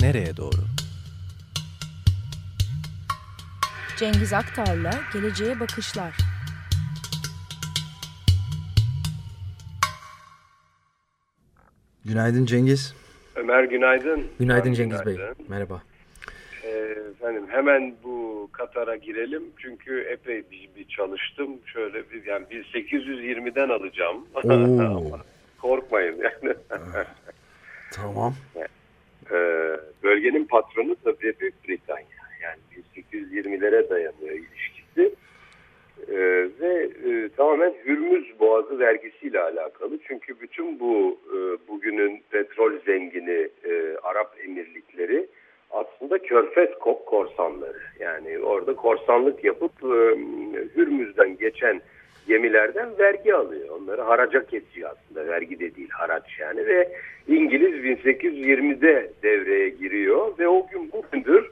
nereye 0.00 0.36
doğru? 0.36 0.56
Cengiz 3.96 4.32
Aktar'la 4.32 4.90
Geleceğe 5.12 5.60
Bakışlar. 5.60 6.16
Günaydın 12.04 12.46
Cengiz. 12.46 12.94
Ömer 13.36 13.64
günaydın. 13.64 14.24
Günaydın 14.38 14.72
Cengiz 14.72 15.06
Bey. 15.06 15.16
Merhaba. 15.48 15.82
Ee, 16.64 16.68
efendim 17.10 17.44
hemen 17.48 17.94
bu 18.04 18.48
Katar'a 18.52 18.96
girelim 18.96 19.42
çünkü 19.58 20.00
epey 20.00 20.42
bir, 20.50 20.70
bir 20.76 20.88
çalıştım. 20.88 21.50
Şöyle 21.66 22.10
bir 22.10 22.24
yani 22.24 22.46
1820'den 22.46 23.68
alacağım. 23.68 24.26
Korkmayın 25.60 26.16
yani. 26.16 26.56
tamam. 27.92 28.34
Ee, 29.32 29.76
bölgenin 30.02 30.44
patronu 30.44 30.96
tabii 31.04 31.34
Büyük 31.40 31.68
Britanya. 31.68 32.06
Yani 32.42 32.60
1820'lere 33.12 33.90
dayanıyor 33.90 34.34
ilişkisi. 34.34 35.14
Ee, 36.08 36.48
ve 36.60 36.90
e, 37.04 37.28
tamamen 37.36 37.74
Hürmüz 37.84 38.40
Boğazı 38.40 38.78
vergisiyle 38.78 39.40
alakalı. 39.40 39.98
Çünkü 40.08 40.40
bütün 40.40 40.80
bu 40.80 41.18
e, 41.28 41.68
bugünün 41.68 42.22
petrol 42.30 42.72
zengini 42.86 43.48
e, 43.64 43.96
Arap 44.02 44.36
emirlikleri 44.44 45.26
aslında 45.70 46.18
Körfez 46.18 46.78
Kop 46.78 47.06
korsanları. 47.06 47.80
Yani 48.00 48.38
orada 48.38 48.76
korsanlık 48.76 49.44
yapıp 49.44 49.72
e, 49.82 50.16
Hürmüz'den 50.76 51.36
geçen 51.36 51.80
gemilerden 52.28 52.98
vergi 52.98 53.34
alıyor. 53.34 53.68
Onları 53.68 54.02
haraca 54.02 54.46
kesiyor 54.46 54.90
aslında. 54.90 55.28
Vergi 55.28 55.60
de 55.60 55.76
değil 55.76 55.90
haraç 55.90 56.38
yani 56.38 56.66
ve 56.66 56.88
İngiliz 57.28 57.74
1820'de 57.74 59.12
devreye 59.22 59.68
giriyor 59.68 60.38
ve 60.38 60.48
o 60.48 60.66
gün 60.68 60.92
bugündür 60.92 61.50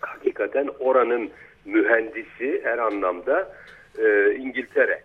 hakikaten 0.00 0.68
oranın 0.78 1.30
mühendisi 1.64 2.60
her 2.64 2.78
anlamda 2.78 3.54
e, 3.98 4.34
İngiltere. 4.34 5.02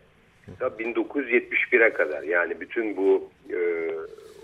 1971'e 0.59 1.89
kadar 1.89 2.23
yani 2.23 2.59
bütün 2.59 2.97
bu 2.97 3.29
e, 3.49 3.57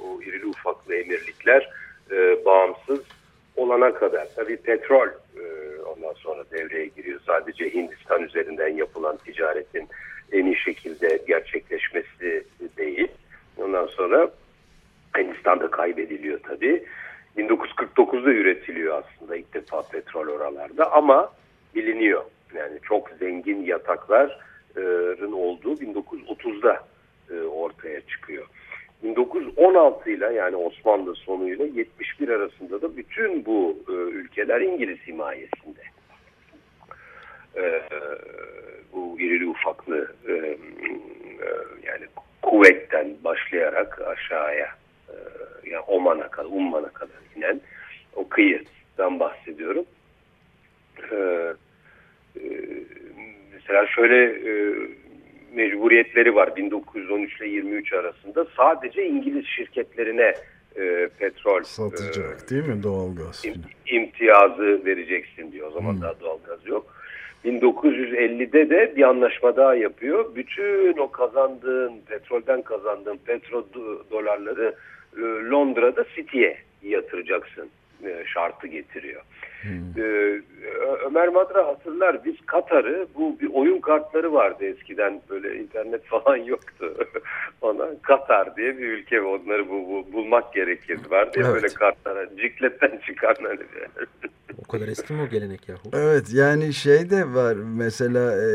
o 0.03 0.21
irili 0.21 0.45
ufaklı 0.45 0.95
emirlikler 0.95 1.69
e, 2.11 2.45
bağımsız 2.45 2.99
olana 3.55 3.93
kadar. 3.93 4.27
Tabii 4.35 4.57
petrol 4.57 5.07
e, 5.07 5.43
ondan 5.85 6.13
sonra 6.13 6.43
devreye 6.51 6.85
giriyor. 6.85 7.19
Sadece 7.27 7.73
Hindistan 7.73 8.23
üzerinden 8.23 8.67
yapılan 8.67 9.17
ticaretin 9.17 9.89
en 10.33 10.45
iyi 10.45 10.57
şekilde 10.57 11.19
gerçekleşmesi 11.27 12.43
değil. 12.77 13.07
Ondan 13.57 13.87
sonra 13.87 14.31
Hindistan'da 15.17 15.71
kaybediliyor 15.71 16.39
tabii. 16.39 16.83
1949'da 17.37 18.29
üretiliyor 18.29 19.03
aslında 19.03 19.35
ilk 19.35 19.53
defa 19.53 19.81
petrol 19.81 20.27
oralarda 20.27 20.91
ama 20.91 21.31
biliniyor. 21.75 22.23
Yani 22.55 22.79
çok 22.83 23.09
zengin 23.19 23.63
yatakların 23.63 25.31
olduğu 25.31 25.73
1930'da 25.73 26.83
e, 27.31 27.41
ortaya 27.41 28.01
çıkıyor. 28.01 28.47
1916 29.03 30.09
ile 30.09 30.25
yani 30.33 30.55
Osmanlı 30.55 31.15
sonuyla 31.15 31.65
71 31.65 32.29
arasında 32.29 32.81
da 32.81 32.97
bütün 32.97 33.45
bu 33.45 33.83
e, 33.89 33.91
ülkeler 33.91 34.61
İngiliz 34.61 34.99
himayesinde. 35.07 35.81
E, 37.55 37.81
bu 39.13 39.19
irili 39.19 39.47
ufaklı 39.47 40.15
yani 41.83 42.05
kuvvetten 42.41 43.15
başlayarak 43.23 44.01
aşağıya 44.01 44.69
yani 45.65 45.83
Oman'a 45.87 46.27
kadar, 46.27 46.49
Umman'a 46.49 46.89
kadar 46.89 47.17
inen 47.35 47.61
o 48.15 48.29
kıyıdan 48.29 49.19
bahsediyorum. 49.19 49.85
Ee, 51.11 51.53
mesela 53.53 53.87
şöyle 53.87 54.23
e, 54.25 54.73
mecburiyetleri 55.53 56.35
var 56.35 56.55
1913 56.55 57.41
ile 57.41 57.47
23 57.47 57.93
arasında 57.93 58.47
sadece 58.57 59.05
İngiliz 59.05 59.45
şirketlerine 59.45 60.33
e, 60.75 61.09
petrol 61.19 61.63
satacak 61.63 62.43
e, 62.45 62.49
değil 62.49 62.67
mi 62.67 62.83
doğalgaz 62.83 63.45
im, 63.45 63.53
imtiyazı 63.87 64.85
vereceksin 64.85 65.51
diyor 65.51 65.67
o 65.67 65.71
zaman 65.71 65.93
hmm. 65.93 66.01
daha 66.01 66.19
doğalgaz 66.19 66.59
yok 66.65 66.95
1950'de 67.45 68.69
de 68.69 68.95
bir 68.95 69.03
anlaşma 69.03 69.55
daha 69.55 69.75
yapıyor. 69.75 70.35
Bütün 70.35 70.97
o 70.97 71.11
kazandığın 71.11 71.93
petrolden 72.07 72.61
kazandığın 72.61 73.17
petrol 73.17 73.63
dolarları 74.11 74.75
e, 75.17 75.21
Londra'da 75.21 76.05
City'ye 76.15 76.57
yatıracaksın 76.83 77.69
e, 78.05 78.25
şartı 78.25 78.67
getiriyor. 78.67 79.21
Hmm. 79.61 80.03
Ee, 80.03 80.41
Ömer 81.05 81.27
Madra 81.27 81.67
hatırlar 81.67 82.25
biz 82.25 82.35
Katar'ı 82.45 83.07
bu 83.15 83.39
bir 83.39 83.49
oyun 83.53 83.81
kartları 83.81 84.33
vardı 84.33 84.65
eskiden 84.65 85.21
böyle 85.29 85.55
internet 85.55 86.05
falan 86.05 86.37
yoktu. 86.37 86.93
Ona 87.61 87.87
Katar 88.01 88.55
diye 88.55 88.77
bir 88.77 88.87
ülke 88.87 89.21
onları 89.21 89.69
bu, 89.69 89.73
bu 89.73 90.13
bulmak 90.13 90.53
gerekirdi. 90.53 91.11
Vardı 91.11 91.31
evet. 91.35 91.45
ya 91.45 91.53
böyle 91.53 91.67
kartlara 91.67 92.29
cikletten 92.29 92.99
çıkan 93.07 93.35
hani. 93.41 93.59
o 94.57 94.71
kadar 94.71 94.87
eski 94.87 95.13
mi 95.13 95.21
o 95.21 95.29
gelenek 95.29 95.69
yahu? 95.69 95.89
Evet 95.93 96.33
yani 96.33 96.73
şey 96.73 97.09
de 97.09 97.33
var 97.33 97.55
mesela 97.55 98.33
e, 98.33 98.47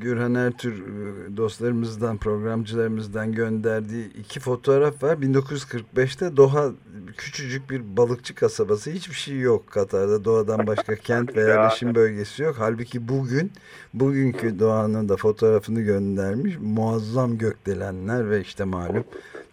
Gürhan 0.00 0.34
Ertür 0.34 0.82
e, 0.82 1.36
dostlarımızdan, 1.36 2.18
programcılarımızdan 2.18 3.32
gönderdiği 3.32 4.12
iki 4.12 4.40
fotoğraf 4.40 5.02
var. 5.02 5.16
1945'te 5.16 6.36
Doha 6.36 6.70
küçücük 7.16 7.70
bir 7.70 7.96
balıkçı 7.96 8.34
kasabası. 8.34 8.90
Hiçbir 8.90 9.14
şey 9.14 9.38
yok 9.38 9.70
Katar'da. 9.70 10.24
Doha'dan 10.24 10.66
başka 10.66 10.94
kent 11.04 11.36
ve 11.36 11.40
yerleşim 11.40 11.94
bölgesi 11.94 12.42
yok. 12.42 12.56
Halbuki 12.58 13.08
bugün, 13.08 13.52
bugünkü 13.94 14.58
Doha'nın 14.58 15.08
da 15.08 15.16
fotoğrafını 15.16 15.80
göndermiş. 15.80 16.54
Muazzam 16.60 17.38
gökdelenler 17.38 18.30
ve 18.30 18.40
işte 18.40 18.64
malum 18.64 19.04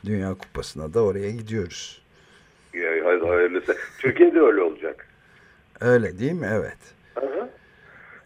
Dünya 0.05 0.33
Kupası'na 0.33 0.93
da 0.93 1.03
oraya 1.03 1.31
gidiyoruz. 1.31 2.01
Hayırlısı. 3.51 3.77
Türkiye'de 3.99 4.39
öyle 4.39 4.61
olacak. 4.61 5.07
Öyle 5.81 6.19
değil 6.19 6.31
mi? 6.31 6.47
Evet. 6.51 6.77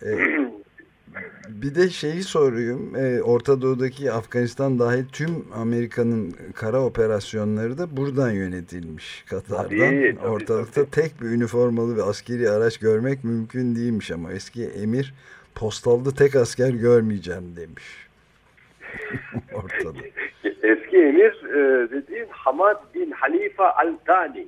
Ee, 0.03 0.17
bir 1.49 1.75
de 1.75 1.89
şeyi 1.89 2.23
sorayım. 2.23 2.95
E, 2.95 3.21
Orta 3.21 3.61
Doğu'daki 3.61 4.11
Afganistan 4.11 4.79
dahil 4.79 5.05
tüm 5.11 5.45
Amerika'nın 5.53 6.35
kara 6.55 6.81
operasyonları 6.81 7.77
da 7.77 7.97
buradan 7.97 8.31
yönetilmiş 8.31 9.25
Katar'dan. 9.29 9.77
Tabii, 9.77 10.15
tabii, 10.21 10.27
Ortalıkta 10.27 10.81
tabii. 10.81 10.91
tek 10.91 11.21
bir 11.21 11.25
üniformalı 11.27 11.97
ve 11.97 12.03
askeri 12.03 12.49
araç 12.49 12.77
görmek 12.77 13.23
mümkün 13.23 13.75
değilmiş 13.75 14.11
ama 14.11 14.31
eski 14.31 14.65
emir 14.65 15.13
postalda 15.55 16.11
tek 16.11 16.35
asker 16.35 16.69
görmeyeceğim 16.69 17.55
demiş. 17.55 18.07
Ortada. 19.53 19.99
Eski 20.63 20.97
emir 20.97 21.43
e, 21.43 21.91
dediğim 21.91 22.27
Hamad 22.29 22.83
bin 22.95 23.11
Halifa 23.11 23.73
Al-Tani. 23.73 24.47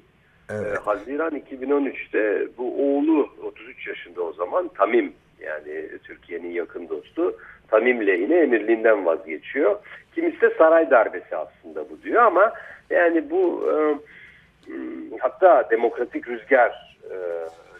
Evet. 0.49 0.75
E, 0.75 0.79
Haziran 0.79 1.35
2013'te 1.35 2.47
bu 2.57 2.97
oğlu 2.97 3.29
33 3.43 3.87
yaşında 3.87 4.21
o 4.21 4.33
zaman 4.33 4.69
Tamim 4.77 5.13
yani 5.39 5.99
Türkiye'nin 6.03 6.51
yakın 6.51 6.89
dostu 6.89 7.37
Tamim 7.67 8.07
lehine 8.07 8.35
emirliğinden 8.35 9.05
vazgeçiyor. 9.05 9.79
Kimisi 10.15 10.41
de 10.41 10.53
saray 10.57 10.91
darbesi 10.91 11.35
aslında 11.35 11.89
bu 11.89 12.01
diyor 12.03 12.23
ama 12.23 12.53
yani 12.89 13.29
bu 13.29 13.71
e, 13.71 13.75
hatta 15.19 15.69
demokratik 15.69 16.27
rüzgar 16.27 16.97
e, 17.03 17.15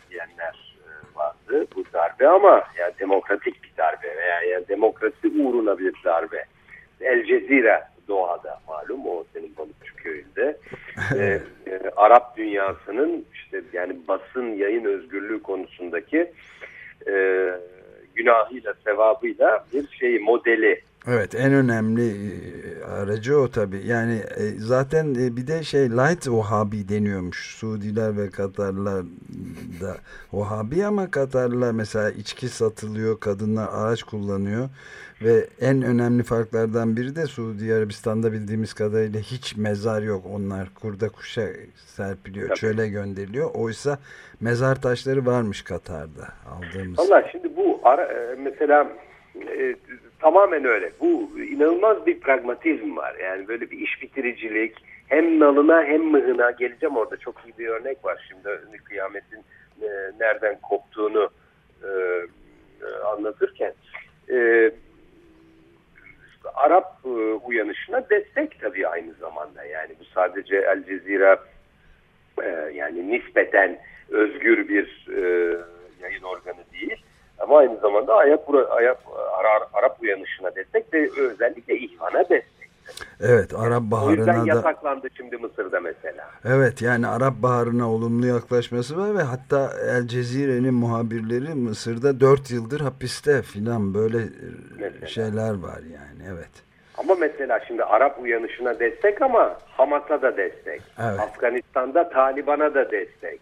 diyenler 0.09 0.75
e, 0.83 0.89
vardı 1.15 1.67
bu 1.75 1.83
darbe 1.93 2.27
ama 2.27 2.63
yani 2.79 2.93
demokratik 2.99 3.63
bir 3.63 3.71
darbe 3.77 4.17
veya 4.17 4.41
yani 4.41 4.67
demokrasi 4.67 5.27
uğruna 5.41 5.79
bir 5.79 5.93
darbe. 6.05 6.43
El 7.01 7.25
Cezire 7.25 7.83
Doğa'da 8.07 8.59
malum 8.67 9.07
o 9.07 9.23
senin 9.33 9.57
balıkçı 9.57 9.95
köyünde. 9.95 10.57
e, 11.15 11.41
e, 11.71 11.79
Arap 11.95 12.37
dünyasının 12.37 13.25
işte 13.33 13.61
yani 13.73 13.97
basın 14.07 14.53
yayın 14.53 14.85
özgürlüğü 14.85 15.43
konusundaki 15.43 16.31
e, 17.07 17.13
günahıyla, 18.15 18.73
sevabıyla 18.85 19.65
bir 19.73 19.87
şey 19.87 20.19
modeli. 20.19 20.81
Evet 21.07 21.35
en 21.35 21.53
önemli 21.53 22.09
e, 22.09 22.83
aracı 22.83 23.39
o 23.39 23.51
tabi. 23.51 23.81
Yani 23.85 24.15
e, 24.15 24.49
zaten 24.57 25.15
e, 25.15 25.37
bir 25.37 25.47
de 25.47 25.63
şey 25.63 25.89
light 25.89 26.23
Wahhabi 26.23 26.89
deniyormuş. 26.89 27.55
Suudiler 27.55 28.17
ve 28.17 28.29
Katarlar 28.29 29.05
da 29.81 29.97
Wahhabi 30.31 30.85
ama 30.85 31.11
Katarlar 31.11 31.71
mesela 31.71 32.11
içki 32.11 32.49
satılıyor, 32.49 33.19
kadınlar 33.19 33.67
araç 33.71 34.03
kullanıyor. 34.03 34.69
Ve 35.21 35.47
en 35.61 35.81
önemli 35.81 36.23
farklardan 36.23 36.97
biri 36.97 37.15
de 37.15 37.25
Suudi 37.25 37.73
Arabistan'da 37.73 38.33
bildiğimiz 38.33 38.73
kadarıyla 38.73 39.19
hiç 39.19 39.57
mezar 39.57 40.01
yok. 40.01 40.25
Onlar 40.33 40.67
kurda 40.81 41.09
kuşa 41.09 41.47
serpiliyor, 41.75 42.47
Tabii. 42.47 42.59
çöle 42.59 42.89
gönderiliyor. 42.89 43.49
Oysa 43.53 43.99
mezar 44.41 44.81
taşları 44.81 45.25
varmış 45.25 45.61
Katar'da 45.61 46.27
aldığımız. 46.49 46.99
Valla 46.99 47.29
şimdi 47.31 47.55
bu 47.55 47.79
ara, 47.83 48.03
e, 48.03 48.35
mesela 48.39 48.91
e, 49.57 49.75
tamamen 50.19 50.65
öyle. 50.65 50.91
Bu 50.99 51.39
inanılmaz 51.39 52.05
bir 52.05 52.19
pragmatizm 52.19 52.97
var. 52.97 53.15
Yani 53.23 53.47
böyle 53.47 53.71
bir 53.71 53.79
iş 53.79 54.01
bitiricilik, 54.01 54.75
hem 55.07 55.39
nalına 55.39 55.83
hem 55.83 56.03
mıhına 56.03 56.51
geleceğim 56.51 56.97
orada 56.97 57.17
çok 57.17 57.35
iyi 57.45 57.57
bir 57.59 57.67
örnek 57.67 58.05
var 58.05 58.27
şimdi 58.27 58.77
kıyametin 58.83 59.43
e, 59.81 59.87
nereden 60.19 60.59
koptuğunu 60.61 61.29
e, 61.83 61.87
e 61.87 62.95
anlatırken 63.05 63.73
e, 64.29 64.71
Arap 66.55 66.93
e, 67.05 67.09
uyanışına 67.33 68.09
destek 68.09 68.61
tabii 68.61 68.87
aynı 68.87 69.13
zamanda 69.13 69.63
yani 69.63 69.91
bu 69.99 70.05
sadece 70.05 70.55
El 70.57 70.83
Cezira 70.83 71.39
e, 72.43 72.71
yani 72.73 73.11
nispeten 73.11 73.77
özgür 74.09 74.67
bir 74.67 75.07
e, 75.17 75.21
yayın 76.01 76.23
organı 76.23 76.63
değil 76.73 77.03
ama 77.39 77.57
aynı 77.57 77.77
zamanda 77.77 78.15
Arap, 78.15 78.49
Arap, 79.37 79.69
Arap 79.73 80.01
uyanışına 80.01 80.55
destek 80.55 80.93
ve 80.93 81.11
özellikle 81.21 81.77
İhvan'a 81.77 82.19
destek. 82.19 82.56
Evet 83.21 83.53
Arap 83.53 83.83
Baharı'na 83.83 84.27
da. 84.27 84.31
O 84.31 84.35
yüzden 84.35 84.45
yasaklandı 84.45 85.07
şimdi 85.17 85.37
Mısır'da 85.37 85.79
mesela. 85.79 86.29
Evet 86.45 86.81
yani 86.81 87.07
Arap 87.07 87.33
Baharı'na 87.41 87.91
olumlu 87.91 88.25
yaklaşması 88.25 88.97
var 88.97 89.15
ve 89.15 89.21
hatta 89.21 89.71
El 89.89 90.07
Cezire'nin 90.07 90.73
muhabirleri 90.73 91.53
Mısır'da 91.53 92.19
4 92.19 92.51
yıldır 92.51 92.79
hapiste 92.79 93.41
filan 93.41 93.93
böyle 93.93 94.17
mesela. 94.79 95.07
şeyler 95.07 95.53
var 95.53 95.79
yani 95.93 96.35
evet. 96.35 96.51
Ama 96.97 97.15
mesela 97.15 97.59
şimdi 97.67 97.83
Arap 97.83 98.19
uyanışına 98.19 98.79
destek 98.79 99.21
ama 99.21 99.57
Hamas'a 99.77 100.21
da 100.21 100.37
destek. 100.37 100.81
Evet. 100.99 101.19
Afganistan'da 101.19 102.09
Taliban'a 102.09 102.73
da 102.73 102.91
destek. 102.91 103.41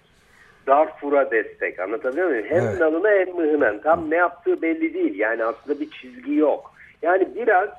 Darfur'a 0.68 1.31
destek 1.31 1.80
anlatabiliyor 1.80 2.27
muyum? 2.27 2.45
Hem 2.50 2.63
evet. 2.63 2.80
nalına 2.80 3.09
hem 3.09 3.36
mıhına 3.36 3.81
tam 3.81 4.09
ne 4.09 4.15
yaptığı 4.15 4.62
belli 4.62 4.94
değil. 4.94 5.19
Yani 5.19 5.44
aslında 5.44 5.80
bir 5.80 5.89
çizgi 5.92 6.36
yok. 6.36 6.74
Yani 7.01 7.27
biraz 7.36 7.69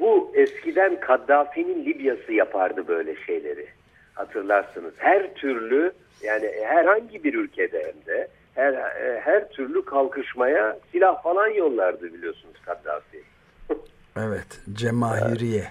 bu 0.00 0.32
eskiden 0.34 1.00
Kaddafi'nin 1.00 1.84
Libya'sı 1.84 2.32
yapardı 2.32 2.88
böyle 2.88 3.16
şeyleri. 3.16 3.66
Hatırlarsınız. 4.14 4.94
Her 4.96 5.34
türlü 5.34 5.92
yani 6.22 6.52
herhangi 6.64 7.24
bir 7.24 7.34
ülkede 7.34 7.78
hem 7.86 8.14
de 8.14 8.28
her, 8.54 8.74
her 9.20 9.48
türlü 9.48 9.84
kalkışmaya 9.84 10.78
silah 10.92 11.22
falan 11.22 11.48
yollardı 11.48 12.14
biliyorsunuz 12.14 12.56
Kaddafi. 12.64 13.22
evet. 14.16 14.60
Cemahiriye. 14.72 15.64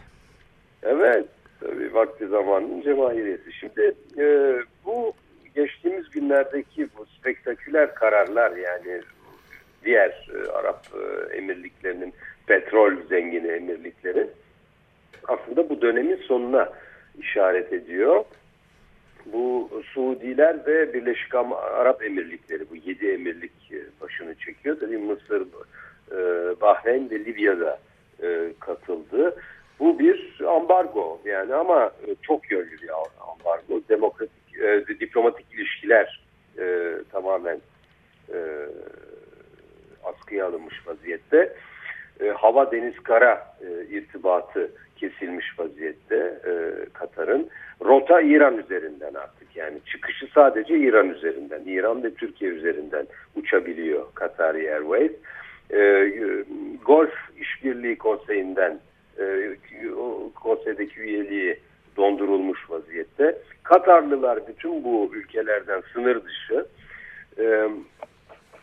Evet. 0.83 1.25
Tabii 1.59 1.93
vakti 1.93 2.27
zamanın 2.27 2.81
cemahiriyeti. 2.81 3.51
Şimdi 3.59 3.95
e, 4.17 4.57
bu 4.85 5.13
geçtiğimiz 5.55 6.09
günlerdeki 6.09 6.87
bu 6.97 7.05
spektaküler 7.05 7.95
kararlar 7.95 8.51
yani 8.51 9.01
diğer 9.85 10.29
e, 10.35 10.51
Arap 10.51 10.87
e, 10.93 11.35
emirliklerinin 11.35 12.13
petrol 12.47 12.95
zengini 13.09 13.47
emirlikleri 13.47 14.27
aslında 15.27 15.69
bu 15.69 15.81
dönemin 15.81 16.15
sonuna 16.15 16.69
işaret 17.19 17.73
ediyor. 17.73 18.23
Bu 19.25 19.69
Suudiler 19.93 20.65
ve 20.67 20.93
Birleşik 20.93 21.35
Arap 21.35 22.03
Emirlikleri 22.03 22.69
bu 22.69 22.75
yedi 22.75 23.07
emirlik 23.07 23.71
e, 23.71 24.01
başını 24.01 24.35
çekiyor. 24.35 24.77
Tabii 24.79 24.97
Mısır, 24.97 25.41
e, 26.11 26.15
Bahreyn 26.61 27.09
ve 27.09 27.19
Libya'da 27.19 27.79
e, 28.23 28.53
katıldı. 28.59 29.35
Bu 29.79 29.99
bir 29.99 30.41
ambargo 30.47 31.21
yani 31.25 31.55
ama 31.55 31.91
çok 32.21 32.51
yönlü 32.51 32.81
bir 32.81 32.89
ambargo. 33.31 33.81
Demokratik, 33.89 34.99
diplomatik 34.99 35.45
ilişkiler 35.53 36.23
tamamen 37.11 37.59
askıya 40.03 40.47
alınmış 40.47 40.87
vaziyette 40.87 41.55
e, 42.19 42.29
hava 42.29 42.71
deniz 42.71 42.99
kara 43.03 43.55
e, 43.61 43.95
irtibatı 43.95 44.71
kesilmiş 44.95 45.59
vaziyette 45.59 46.39
e, 46.45 46.53
Katar'ın. 46.93 47.49
Rota 47.85 48.21
İran 48.21 48.57
üzerinden 48.57 49.13
artık 49.13 49.55
yani 49.55 49.77
çıkışı 49.85 50.27
sadece 50.33 50.77
İran 50.77 51.09
üzerinden. 51.09 51.61
İran 51.65 52.03
ve 52.03 52.13
Türkiye 52.13 52.51
üzerinden 52.51 53.07
uçabiliyor 53.35 54.05
Katar 54.13 54.55
Airways. 54.55 55.11
E, 55.73 56.09
Golf 56.85 57.13
İşbirliği 57.39 57.97
Konseyi'nden 57.97 58.79
e, 59.19 59.55
konseydeki 60.35 60.99
üyeliği 60.99 61.59
dondurulmuş 61.97 62.69
vaziyette. 62.69 63.37
Katarlılar 63.63 64.47
bütün 64.47 64.83
bu 64.83 65.11
ülkelerden 65.13 65.83
sınır 65.93 66.21
dışı. 66.25 66.65
E, 67.39 67.69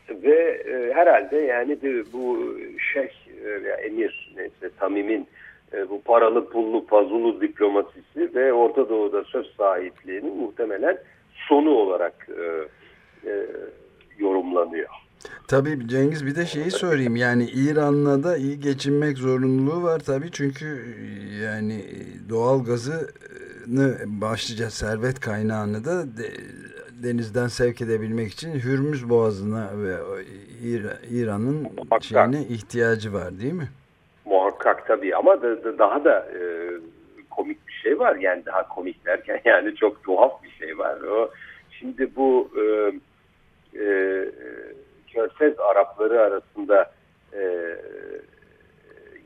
ve 0.09 0.63
e, 0.67 0.93
herhalde 0.95 1.37
yani 1.37 1.83
de, 1.83 2.13
bu 2.13 2.55
şeyh 2.93 3.11
veya 3.45 3.77
emir 3.77 4.33
neyse 4.37 4.71
Tamim'in 4.79 5.29
e, 5.73 5.91
bu 5.91 6.03
paralı 6.03 6.49
pullu 6.49 6.87
pazulu 6.87 7.41
diplomasisi 7.41 8.35
ve 8.35 8.53
Orta 8.53 8.89
Doğu'da 8.89 9.25
söz 9.25 9.55
sahipliğinin 9.57 10.37
muhtemelen 10.37 10.99
sonu 11.49 11.71
olarak 11.71 12.29
e, 12.29 12.69
e, 13.31 13.47
yorumlanıyor. 14.19 14.89
Tabii 15.49 15.89
Cengiz 15.89 16.27
bir 16.27 16.37
de 16.37 16.47
şeyi 16.47 16.71
sorayım 16.71 17.17
yani 17.17 17.45
İran'la 17.45 18.25
da 18.25 18.37
iyi 18.37 18.61
geçinmek 18.61 19.19
zorunluluğu 19.19 19.83
var 19.83 19.99
tabii 19.99 20.31
çünkü 20.33 20.67
yani 21.43 21.85
doğal 22.29 22.65
gazını 22.65 23.97
başlıca 24.07 24.71
servet 24.71 25.21
kaynağını 25.21 25.85
da 25.85 26.05
denizden 27.05 27.47
sevk 27.47 27.81
edebilmek 27.81 28.33
için 28.33 28.55
Hürmüz 28.55 29.11
Boğazı'na 29.11 29.71
ve 29.77 29.95
İran'ın 31.11 31.69
şeyine 32.01 32.43
ihtiyacı 32.43 33.13
var 33.13 33.39
değil 33.41 33.53
mi? 33.53 33.69
Muhakkak 34.25 34.87
tabii 34.87 35.17
ama 35.17 35.43
da, 35.43 35.65
da, 35.65 35.79
daha 35.79 36.05
da 36.05 36.19
e, 36.19 36.41
komik 37.31 37.69
bir 37.69 37.73
şey 37.73 37.99
var. 37.99 38.17
Yani 38.17 38.47
daha 38.47 38.69
komik 38.69 39.07
derken 39.07 39.41
yani 39.45 39.77
çok 39.77 40.05
tuhaf 40.05 40.43
bir 40.43 40.51
şey 40.51 40.79
var. 40.79 41.01
O 41.01 41.31
Şimdi 41.85 42.17
bu 42.17 42.51
e, 42.57 42.93
e, 43.81 44.25
Körfez 45.13 45.61
Arapları 45.61 46.21
arasında 46.21 46.93
e, 47.33 47.77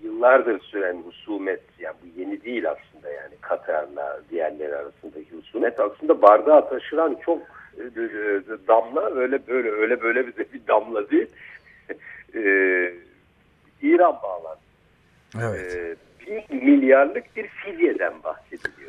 yıllardır 0.03 0.61
süren 0.61 0.97
husumet 0.97 1.61
yani 1.79 1.97
bu 2.03 2.21
yeni 2.21 2.45
değil 2.45 2.71
aslında 2.71 3.11
yani 3.11 3.35
Katar'la 3.41 4.21
diğerleri 4.31 4.77
arasındaki 4.77 5.37
husumet 5.37 5.81
aslında 5.81 6.23
bardağa 6.23 6.69
taşıran 6.69 7.17
çok 7.25 7.39
damla 8.69 9.15
öyle 9.15 9.47
böyle 9.49 9.71
öyle 9.71 10.03
böyle 10.03 10.27
bize 10.27 10.53
bir 10.53 10.67
damla 10.69 11.11
değil. 11.11 11.29
e, 12.35 12.41
İran 13.83 14.17
bağlantısı. 14.23 14.69
Evet. 15.41 15.77
E, 15.77 15.97
bir 16.27 16.63
milyarlık 16.63 17.37
bir 17.37 17.47
fidyeden 17.47 18.23
bahsediliyor 18.25 18.89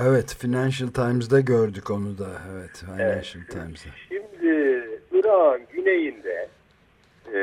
Evet, 0.00 0.36
Financial 0.38 0.88
Times'da 0.88 1.40
gördük 1.40 1.90
onu 1.90 2.18
da. 2.18 2.28
Evet, 2.54 2.76
Financial 2.76 3.42
evet. 3.42 3.50
Times'da. 3.50 3.88
Şimdi 4.08 4.84
İran 5.12 5.60
güneyinde 5.72 6.48
e, 7.34 7.38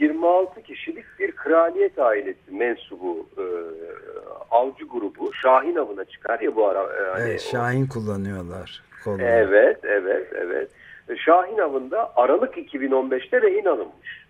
26 0.00 0.62
kişilik 0.62 1.04
bir 1.18 1.32
kraliyet 1.32 1.98
ailesi 1.98 2.50
mensubu 2.50 3.28
e, 3.38 3.44
avcı 4.50 4.84
grubu 4.84 5.32
Şahin 5.34 5.76
avına 5.76 6.04
çıkar 6.04 6.40
ya 6.40 6.56
bu 6.56 6.66
ara. 6.66 6.82
E, 6.82 7.10
hani 7.10 7.30
evet, 7.30 7.40
Şahin 7.40 7.86
o, 7.86 7.88
kullanıyorlar. 7.88 8.82
Kolları. 9.04 9.22
Evet, 9.22 9.78
evet, 9.82 10.26
evet. 10.34 10.70
Şahin 11.16 11.58
avında 11.58 12.12
Aralık 12.16 12.56
2015'te 12.56 13.42
rehin 13.42 13.64
alınmış. 13.64 14.24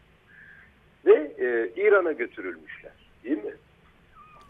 Ve 1.06 1.32
e, 1.38 1.80
İran'a 1.82 2.12
götürülmüşler. 2.12 2.92
Değil 3.24 3.44
mi? 3.44 3.52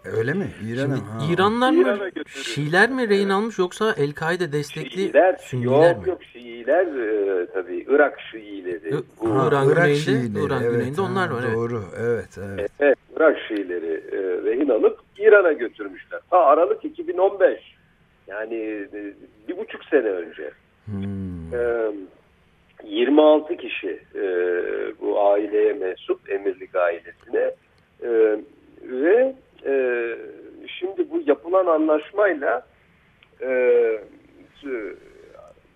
Öyle 0.04 0.32
mi? 0.32 0.46
İran'a 0.68 0.96
İranlar 1.32 1.70
mı? 1.70 1.82
İran'a 1.82 2.10
Şiiler 2.26 2.90
mi 2.90 3.08
rehin 3.08 3.20
evet. 3.20 3.32
almış 3.32 3.58
yoksa 3.58 3.94
El-Kaide 3.98 4.52
destekli 4.52 4.90
Şiiler, 4.90 5.36
Sünniler 5.36 5.94
yok, 5.94 6.02
mi? 6.02 6.10
Yok 6.10 6.24
Şiiler 6.32 6.86
e, 6.86 7.46
tabii 7.46 7.86
Irak 7.88 8.20
Şiileri. 8.30 8.92
Bu, 9.22 9.34
ha, 9.34 9.48
Irak, 9.48 9.66
Irak 9.72 9.96
Şiileri. 9.96 10.46
Irak 10.46 10.62
evet, 10.62 10.72
güneyinde 10.72 11.00
ha, 11.00 11.06
onlar 11.06 11.30
var. 11.30 11.54
Doğru 11.54 11.82
evet. 11.98 12.38
Evet, 12.38 12.70
evet 12.80 12.98
Irak 13.16 13.38
Şiileri 13.48 14.02
e, 14.12 14.18
rehin 14.50 14.68
alıp 14.68 14.98
İran'a 15.18 15.52
götürmüşler. 15.52 16.20
Ha 16.30 16.38
Aralık 16.44 16.84
2015. 16.84 17.73
Yani 18.26 18.54
e, 18.94 19.12
bir 19.48 19.56
buçuk 19.56 19.84
sene 19.84 20.08
önce. 20.08 20.50
Hmm. 20.86 21.54
E, 21.54 21.90
26 22.84 23.56
kişi 23.56 24.00
e, 24.14 24.22
bu 25.00 25.20
aileye 25.20 25.72
mensup 25.72 26.30
emirlik 26.30 26.76
ailesine 26.76 27.50
e, 28.02 28.38
ve 28.82 29.34
e, 29.66 30.16
şimdi 30.66 31.10
bu 31.10 31.22
yapılan 31.26 31.66
anlaşmayla 31.66 32.66
e, 33.42 33.48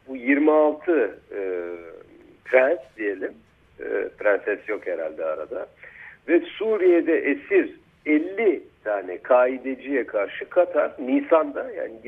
bu 0.08 0.16
26 0.16 1.18
e, 1.32 1.40
prens 2.44 2.78
diyelim 2.96 3.32
e, 3.80 4.08
prenses 4.18 4.68
yok 4.68 4.86
herhalde 4.86 5.24
arada 5.24 5.66
ve 6.28 6.40
Suriye'de 6.40 7.18
esir 7.18 7.74
50 8.06 8.62
tane 8.84 9.18
kaideciye 9.18 10.06
karşı 10.06 10.48
Katar 10.48 10.92
Nisan'da 10.98 11.70
yani 11.70 12.00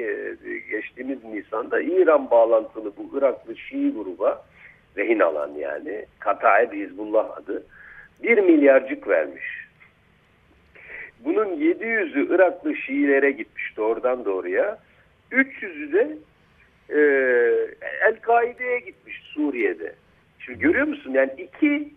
geçtiğimiz 0.70 1.24
Nisan'da 1.24 1.80
İran 1.80 2.30
bağlantılı 2.30 2.92
bu 2.96 3.18
Iraklı 3.18 3.56
Şii 3.56 3.94
gruba 3.94 4.44
rehin 4.96 5.20
alan 5.20 5.50
yani 5.58 6.06
Kataib 6.18 6.72
Hizbullah 6.72 7.36
adı 7.36 7.62
bir 8.22 8.38
milyarcık 8.38 9.08
vermiş. 9.08 9.44
Bunun 11.24 11.46
700'ü 11.46 12.34
Iraklı 12.34 12.76
Şiilere 12.76 13.30
gitmiş 13.30 13.76
doğrudan 13.76 14.24
doğruya. 14.24 14.78
300'ü 15.32 15.92
de 15.92 16.16
e, 16.90 17.00
El-Kaide'ye 18.08 18.78
gitmiş 18.78 19.22
Suriye'de. 19.34 19.94
Şimdi 20.38 20.58
görüyor 20.58 20.86
musun 20.86 21.12
yani 21.12 21.30
iki 21.38 21.88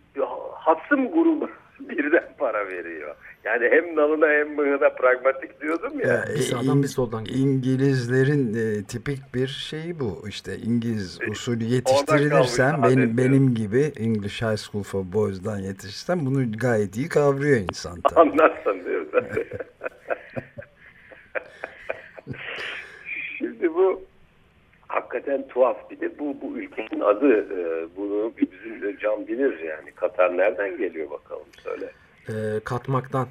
hasım 0.52 1.12
grubu 1.12 1.50
birden 1.90 2.30
para 2.38 2.68
veriyor. 2.68 3.16
Yani 3.44 3.68
hem 3.72 3.96
nalına 3.96 4.28
hem 4.28 4.56
mığına 4.56 4.90
pragmatik 4.90 5.62
diyordum 5.62 6.00
ya. 6.00 6.08
ya 6.08 6.26
bir 6.36 6.40
sağdan 6.40 6.84
bir 6.84 6.88
soldan. 6.88 7.26
İngilizlerin 7.26 8.54
e, 8.54 8.84
tipik 8.84 9.36
bir 9.36 9.48
şeyi 9.48 10.00
bu. 10.00 10.28
İşte 10.28 10.58
İngiliz 10.58 11.20
usulü 11.32 11.64
yetiştirilirsen 11.64 12.84
benim 12.84 13.18
benim 13.18 13.56
gibi 13.56 13.92
English 13.98 14.42
High 14.42 14.58
School 14.58 14.84
for 14.84 15.04
Boys'dan 15.14 15.60
yetiştirsem 15.60 16.26
bunu 16.26 16.52
gayet 16.52 16.98
iyi 16.98 17.10
kavruyor 17.10 17.58
insan. 17.58 18.02
Tabii. 18.02 18.20
Anlarsın 18.20 18.86
diyorsun. 18.86 19.24
Şimdi 23.38 23.74
bu 23.74 24.02
hakikaten 24.94 25.48
tuhaf. 25.48 25.90
Bir 25.92 26.00
de 26.00 26.20
bu, 26.20 26.42
bu 26.42 26.58
ülkenin 26.58 27.02
adı 27.02 27.38
e, 27.38 27.88
bunu 27.98 28.34
bizim 28.38 28.98
can 28.98 29.28
bilir 29.28 29.60
yani. 29.60 29.92
Katar 29.92 30.38
nereden 30.38 30.78
geliyor 30.78 31.12
bakalım 31.12 31.48
söyle. 31.64 31.92
E, 32.30 32.60
katmaktan. 32.64 33.28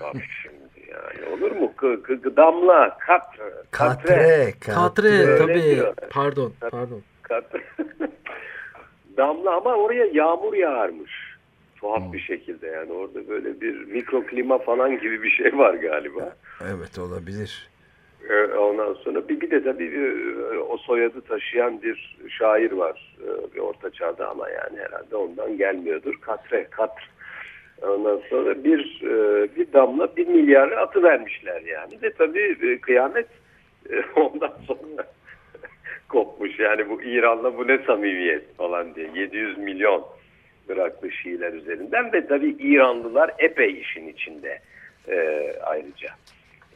Bak 0.00 0.16
şimdi 0.42 0.90
yani 0.90 1.34
olur 1.34 1.50
mu? 1.50 1.72
K 1.76 2.02
k 2.02 2.36
damla, 2.36 2.98
kat, 2.98 3.22
katre. 3.70 4.52
Katre, 4.52 4.52
katre 4.60 5.36
tabii. 5.38 5.82
Pardon, 6.10 6.52
pardon. 6.60 7.02
Katre. 7.22 7.62
damla 9.16 9.56
ama 9.56 9.74
oraya 9.74 10.04
yağmur 10.04 10.54
yağarmış. 10.54 11.12
Tuhaf 11.76 12.02
hmm. 12.02 12.12
bir 12.12 12.20
şekilde 12.20 12.66
yani 12.66 12.92
orada 12.92 13.28
böyle 13.28 13.60
bir 13.60 13.84
mikroklima 13.84 14.58
falan 14.58 15.00
gibi 15.00 15.22
bir 15.22 15.30
şey 15.30 15.58
var 15.58 15.74
galiba. 15.74 16.36
Evet 16.62 16.98
olabilir. 16.98 17.68
Ee, 18.30 18.44
ondan 18.44 18.94
sonra 18.94 19.28
bir, 19.28 19.40
bir 19.40 19.50
de 19.50 19.64
tabii 19.64 19.92
bir, 19.92 20.32
e, 20.54 20.58
o 20.58 20.76
soyadı 20.76 21.20
taşıyan 21.20 21.82
bir 21.82 22.16
şair 22.28 22.72
var 22.72 23.16
e, 23.20 23.54
bir 23.54 23.58
orta 23.58 23.90
çağda 23.90 24.28
ama 24.28 24.48
yani 24.48 24.78
herhalde 24.78 25.16
ondan 25.16 25.56
gelmiyordur. 25.56 26.14
Katre, 26.20 26.66
Katr. 26.70 27.10
Ondan 27.82 28.20
sonra 28.30 28.64
bir 28.64 29.02
e, 29.02 29.48
bir 29.56 29.72
damla 29.72 30.16
bir 30.16 30.26
milyarı 30.26 30.80
atı 30.80 31.02
vermişler 31.02 31.62
yani. 31.62 32.02
De 32.02 32.12
tabii 32.12 32.80
kıyamet 32.80 33.28
ondan 34.16 34.54
sonra 34.66 35.06
kopmuş. 36.08 36.58
Yani 36.58 36.88
bu 36.88 37.02
İran'la 37.02 37.58
bu 37.58 37.68
ne 37.68 37.78
samimiyet 37.78 38.56
falan 38.56 38.94
diye. 38.94 39.10
700 39.14 39.58
milyon 39.58 40.04
Iraklı 40.68 41.10
Şiiler 41.10 41.52
üzerinden 41.52 42.12
ve 42.12 42.26
tabii 42.26 42.56
İranlılar 42.58 43.30
epey 43.38 43.80
işin 43.80 44.08
içinde 44.08 44.60
ayrıca. 45.62 46.08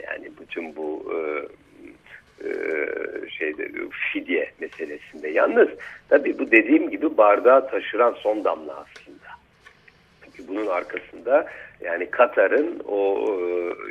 Yani 0.07 0.31
bütün 0.41 0.77
bu 0.77 1.13
e, 1.15 1.19
e, 2.49 2.51
şeyde 3.39 3.69
fidye 4.13 4.51
meselesinde. 4.61 5.29
Yalnız 5.29 5.69
tabii 6.09 6.39
bu 6.39 6.51
dediğim 6.51 6.91
gibi 6.91 7.17
bardağı 7.17 7.71
taşıran 7.71 8.13
son 8.13 8.45
damla 8.45 8.73
aslında. 8.73 9.31
Çünkü 10.25 10.49
bunun 10.49 10.67
arkasında 10.67 11.47
yani 11.81 12.11
Katar'ın 12.11 12.81
o 12.89 13.27
e, 13.29 13.43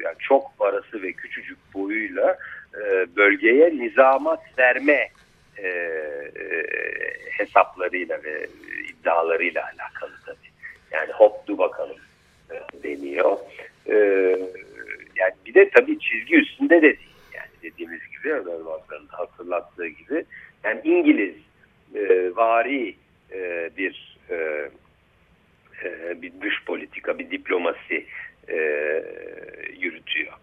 yani 0.04 0.16
çok 0.20 0.58
parası 0.58 1.02
ve 1.02 1.14
küçücük 1.14 1.58
boyuyla 1.74 2.38
e, 2.76 3.16
bölgeye 3.16 3.78
nizamat 3.78 4.40
verme 4.58 5.10
hesaplarıyla 7.32 8.24
ve 8.24 8.48
iddialarıyla 8.90 9.64
alakalı 9.64 10.12
tabii. 10.26 10.50
Yani 10.92 11.12
hop 11.12 11.48
du 11.48 11.58
bakalım 11.58 11.98
deniyor. 12.84 13.38
E, 13.90 13.96
yani 15.20 15.34
bir 15.46 15.54
de 15.54 15.70
tabii 15.70 16.00
çizgi 16.00 16.36
üstünde 16.36 16.78
de 16.78 16.82
değil. 16.82 17.10
Yani 17.34 17.50
dediğimiz 17.64 18.00
gibi 18.00 18.34
Erdoğan'ın 18.34 19.08
hatırlattığı 19.08 19.88
gibi 19.88 20.26
yani 20.64 20.82
İngiliz 20.84 21.36
e, 21.96 22.32
vari 22.36 22.96
e, 23.32 23.70
bir 23.78 24.18
e, 24.30 24.36
e, 25.84 26.22
bir 26.22 26.32
dış 26.42 26.66
politika, 26.66 27.20
bir 27.20 27.32
diplomasi 27.32 28.06
e, 28.48 28.58
yürütüyor. 29.80 30.34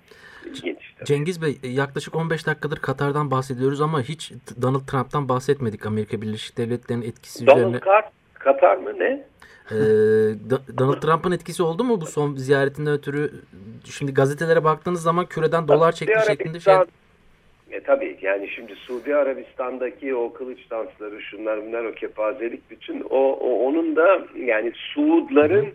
İlginç, 0.47 0.79
Cengiz 1.05 1.43
Bey 1.43 1.59
yaklaşık 1.63 2.17
15 2.17 2.47
dakikadır 2.47 2.77
Katar'dan 2.77 3.31
bahsediyoruz 3.31 3.81
ama 3.81 4.03
hiç 4.03 4.33
Donald 4.63 4.87
Trump'tan 4.87 5.29
bahsetmedik 5.29 5.87
Amerika 5.87 6.23
Birleşik 6.23 6.59
Devletleri'nin 6.59 7.07
etkisi 7.07 7.47
Donald 7.47 7.59
üzerine. 7.59 7.81
Donald 7.81 8.03
Katar 8.35 8.77
mı 8.77 8.99
ne? 8.99 9.25
Ee, 9.71 9.77
Donald 10.79 11.01
Trump'ın 11.01 11.33
etkisi 11.33 11.63
oldu 11.63 11.85
mu 11.85 12.01
bu 12.01 12.07
son 12.07 12.37
ziyaretinden 12.37 12.93
ötürü? 12.93 13.33
Şimdi 13.93 14.15
gazetelere 14.15 14.65
baktığınız 14.65 15.03
zaman 15.03 15.27
küreden 15.27 15.69
dolar 15.69 15.93
çekmiş 15.93 16.25
şeklinde 16.27 16.61
şey. 16.61 16.75
E 17.71 17.81
tabii 17.81 18.19
yani 18.23 18.49
şimdi 18.49 18.75
Suudi 18.75 19.17
Arabistan'daki 19.17 20.15
o 20.15 20.33
kılıç 20.33 20.71
dansları 20.71 21.23
şunlar 21.23 21.67
bunlar 21.67 21.85
o 21.85 21.95
kepazelik 21.95 22.71
bütün 22.71 23.01
o, 23.01 23.19
o 23.19 23.67
onun 23.67 23.97
da 23.97 24.27
yani 24.37 24.73
Suudların 24.75 25.67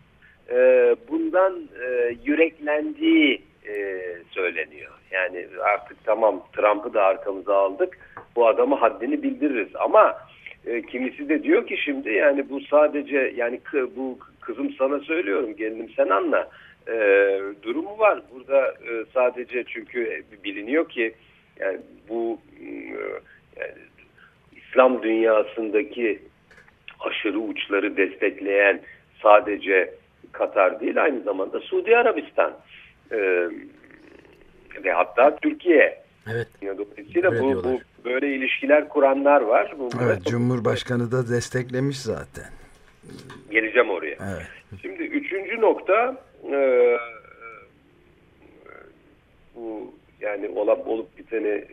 e, 0.50 0.96
bundan 1.10 1.70
e, 1.84 2.16
yüreklendiği 2.26 3.42
e, 3.68 4.02
söyleniyor. 4.32 4.92
Yani 5.12 5.48
artık 5.74 5.98
tamam 6.06 6.44
Trump'ı 6.54 6.94
da 6.94 7.04
arkamıza 7.04 7.56
aldık 7.56 7.98
bu 8.36 8.48
adama 8.48 8.82
haddini 8.82 9.24
bildiririz 9.24 9.76
ama 9.76 10.18
e, 10.66 10.82
kimisi 10.82 11.30
de 11.30 11.44
diyor 11.44 11.68
ki 11.68 11.78
şimdi 11.78 12.14
yani 12.14 12.50
bu 12.50 12.62
sadece 12.62 13.34
yani 13.36 13.60
bu 13.96 14.18
kızım 14.42 14.74
sana 14.74 15.00
söylüyorum 15.00 15.56
gelinim 15.56 15.90
sen 15.96 16.10
anla 16.10 16.50
e, 16.88 16.94
durumu 17.64 18.00
var. 18.00 18.22
Burada 18.34 18.68
e, 18.68 19.06
sadece 19.14 19.64
çünkü 19.64 20.24
biliniyor 20.44 20.90
ki 20.90 21.14
yani 21.60 21.80
bu 22.10 22.40
e, 22.60 22.66
yani 23.60 23.74
İslam 24.56 25.04
dünyasındaki 25.04 26.20
aşırı 27.00 27.40
uçları 27.40 27.98
destekleyen 27.98 28.82
sadece 29.24 29.94
Katar 30.32 30.80
değil 30.80 31.04
aynı 31.04 31.24
zamanda 31.24 31.60
Suudi 31.60 31.98
Arabistan 31.98 32.54
e, 33.12 33.18
ve 34.84 34.92
hatta 34.94 35.36
Türkiye. 35.36 36.02
Evet. 36.32 36.48
Dolayısıyla 36.62 37.32
bu, 37.42 37.64
bu 37.64 37.80
böyle 38.06 38.36
ilişkiler 38.36 38.90
kuranlar 38.90 39.42
var. 39.42 39.74
Bu 39.80 39.90
evet, 40.06 40.26
Cumhurbaşkanı 40.26 41.12
da 41.12 41.30
desteklemiş 41.30 42.00
zaten. 42.00 42.46
Geleceğim 43.52 43.90
oraya. 43.90 44.18
Evet. 44.34 44.48
Şimdi 44.82 45.04
üçüncü 45.04 45.62
nokta 45.62 46.18
e, 46.50 46.56
e 46.56 46.98
bu 49.56 49.94
yani 50.22 50.50
olup, 50.50 50.88
olup 50.88 51.18
biteni 51.18 51.66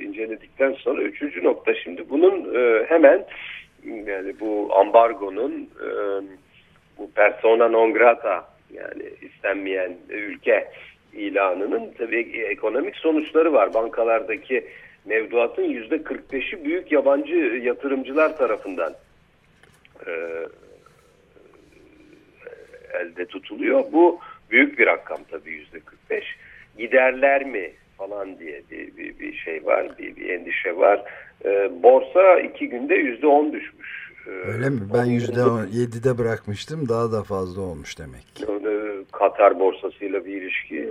inceledikten 0.00 0.72
sonra 0.72 1.02
üçüncü 1.02 1.44
nokta 1.44 1.74
şimdi 1.74 2.10
bunun 2.10 2.54
e, 2.54 2.84
hemen 2.84 3.24
yani 3.84 4.40
bu 4.40 4.74
ambargonun 4.74 5.70
e, 5.80 5.88
bu 6.98 7.10
persona 7.10 7.68
non 7.68 7.92
grata 7.92 8.48
yani 8.72 9.02
istenmeyen 9.22 9.96
ülke 10.08 10.68
ilanının 11.12 11.92
tabii 11.98 12.42
ekonomik 12.50 12.96
sonuçları 12.96 13.52
var. 13.52 13.74
Bankalardaki 13.74 14.64
mevduatın 15.04 15.62
yüzde 15.62 15.96
45'i 15.96 16.64
büyük 16.64 16.92
yabancı 16.92 17.34
yatırımcılar 17.62 18.36
tarafından 18.36 18.94
e, 20.06 20.12
elde 22.94 23.26
tutuluyor. 23.26 23.84
Bu 23.92 24.18
büyük 24.50 24.78
bir 24.78 24.86
rakam 24.86 25.18
tabii 25.30 25.50
yüzde 25.50 25.80
45. 25.80 26.24
Giderler 26.78 27.44
mi 27.44 27.72
falan 27.98 28.38
diye 28.38 28.62
bir, 28.70 28.96
bir, 28.96 29.18
bir 29.18 29.34
şey 29.36 29.64
var, 29.64 29.98
bir, 29.98 30.16
bir 30.16 30.28
endişe 30.28 30.76
var. 30.76 31.04
E, 31.44 31.82
borsa 31.82 32.40
iki 32.40 32.68
günde 32.68 32.94
yüzde 32.94 33.26
10 33.26 33.52
düşmüş. 33.52 34.12
E, 34.26 34.30
Öyle 34.30 34.70
mi? 34.70 34.80
Ben 34.94 35.04
yüzde 35.04 35.40
7'de 35.40 36.18
bırakmıştım. 36.18 36.88
Daha 36.88 37.12
da 37.12 37.22
fazla 37.22 37.62
olmuş 37.62 37.98
demek 37.98 38.34
ki. 38.34 38.46
Katar 39.12 39.60
borsasıyla 39.60 40.24
bir 40.24 40.42
ilişki 40.42 40.88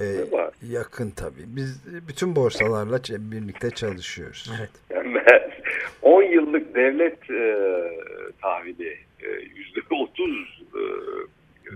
ee, 0.00 0.32
var. 0.32 0.50
Yakın 0.62 1.10
tabii. 1.10 1.44
Biz 1.46 1.84
bütün 2.08 2.36
borsalarla 2.36 2.98
birlikte 3.08 3.70
çalışıyoruz. 3.70 4.50
Evet. 4.58 4.70
Yani 4.90 5.18
10 6.02 6.22
yıllık 6.32 6.74
devlet 6.74 7.30
e, 7.30 7.56
tahvili 8.42 8.98
e, 9.22 9.28
yüzde 9.54 9.80
otuz 9.90 10.62
e, 10.74 10.82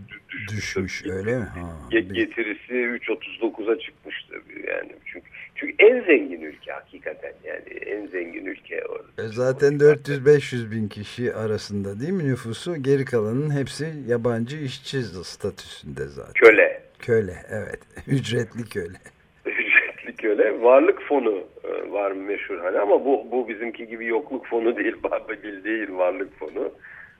düşmüş. 0.08 0.48
Düşmüş 0.56 1.06
öyle 1.06 1.38
mi? 1.38 1.44
Ha, 1.44 1.88
getirisi 1.90 2.72
3.39'a 2.72 3.78
çıkmış 3.78 4.26
tabii 4.30 4.66
yani. 4.68 4.92
Çünkü 5.06 5.26
çünkü 5.54 5.74
en 5.78 6.00
zengin 6.00 6.40
ülke 6.40 6.72
hakikaten 6.72 7.32
yani 7.44 7.78
en 7.86 8.06
zengin 8.06 8.46
ülke 8.46 8.84
orada. 8.84 9.22
E 9.22 9.28
zaten 9.28 9.72
400-500 9.72 10.70
bin 10.70 10.88
kişi 10.88 11.34
arasında 11.34 12.00
değil 12.00 12.12
mi 12.12 12.28
nüfusu? 12.28 12.76
Geri 12.76 13.04
kalanın 13.04 13.50
hepsi 13.50 13.92
yabancı 14.08 14.56
işçi 14.56 15.02
statüsünde 15.02 16.06
zaten. 16.06 16.32
Köle. 16.32 16.82
Köle 16.98 17.36
evet. 17.50 17.78
Ücretli 18.06 18.64
köle. 18.64 18.98
Ücretli 19.46 20.16
köle. 20.16 20.62
Varlık 20.62 21.02
fonu 21.02 21.44
e, 21.64 21.92
var 21.92 22.12
meşhur 22.12 22.58
hani 22.58 22.78
ama 22.78 23.04
bu, 23.04 23.26
bu 23.32 23.48
bizimki 23.48 23.86
gibi 23.86 24.06
yokluk 24.06 24.46
fonu 24.46 24.76
değil. 24.76 24.94
Bildiğin 25.42 25.98
varlık 25.98 26.38
fonu. 26.38 26.72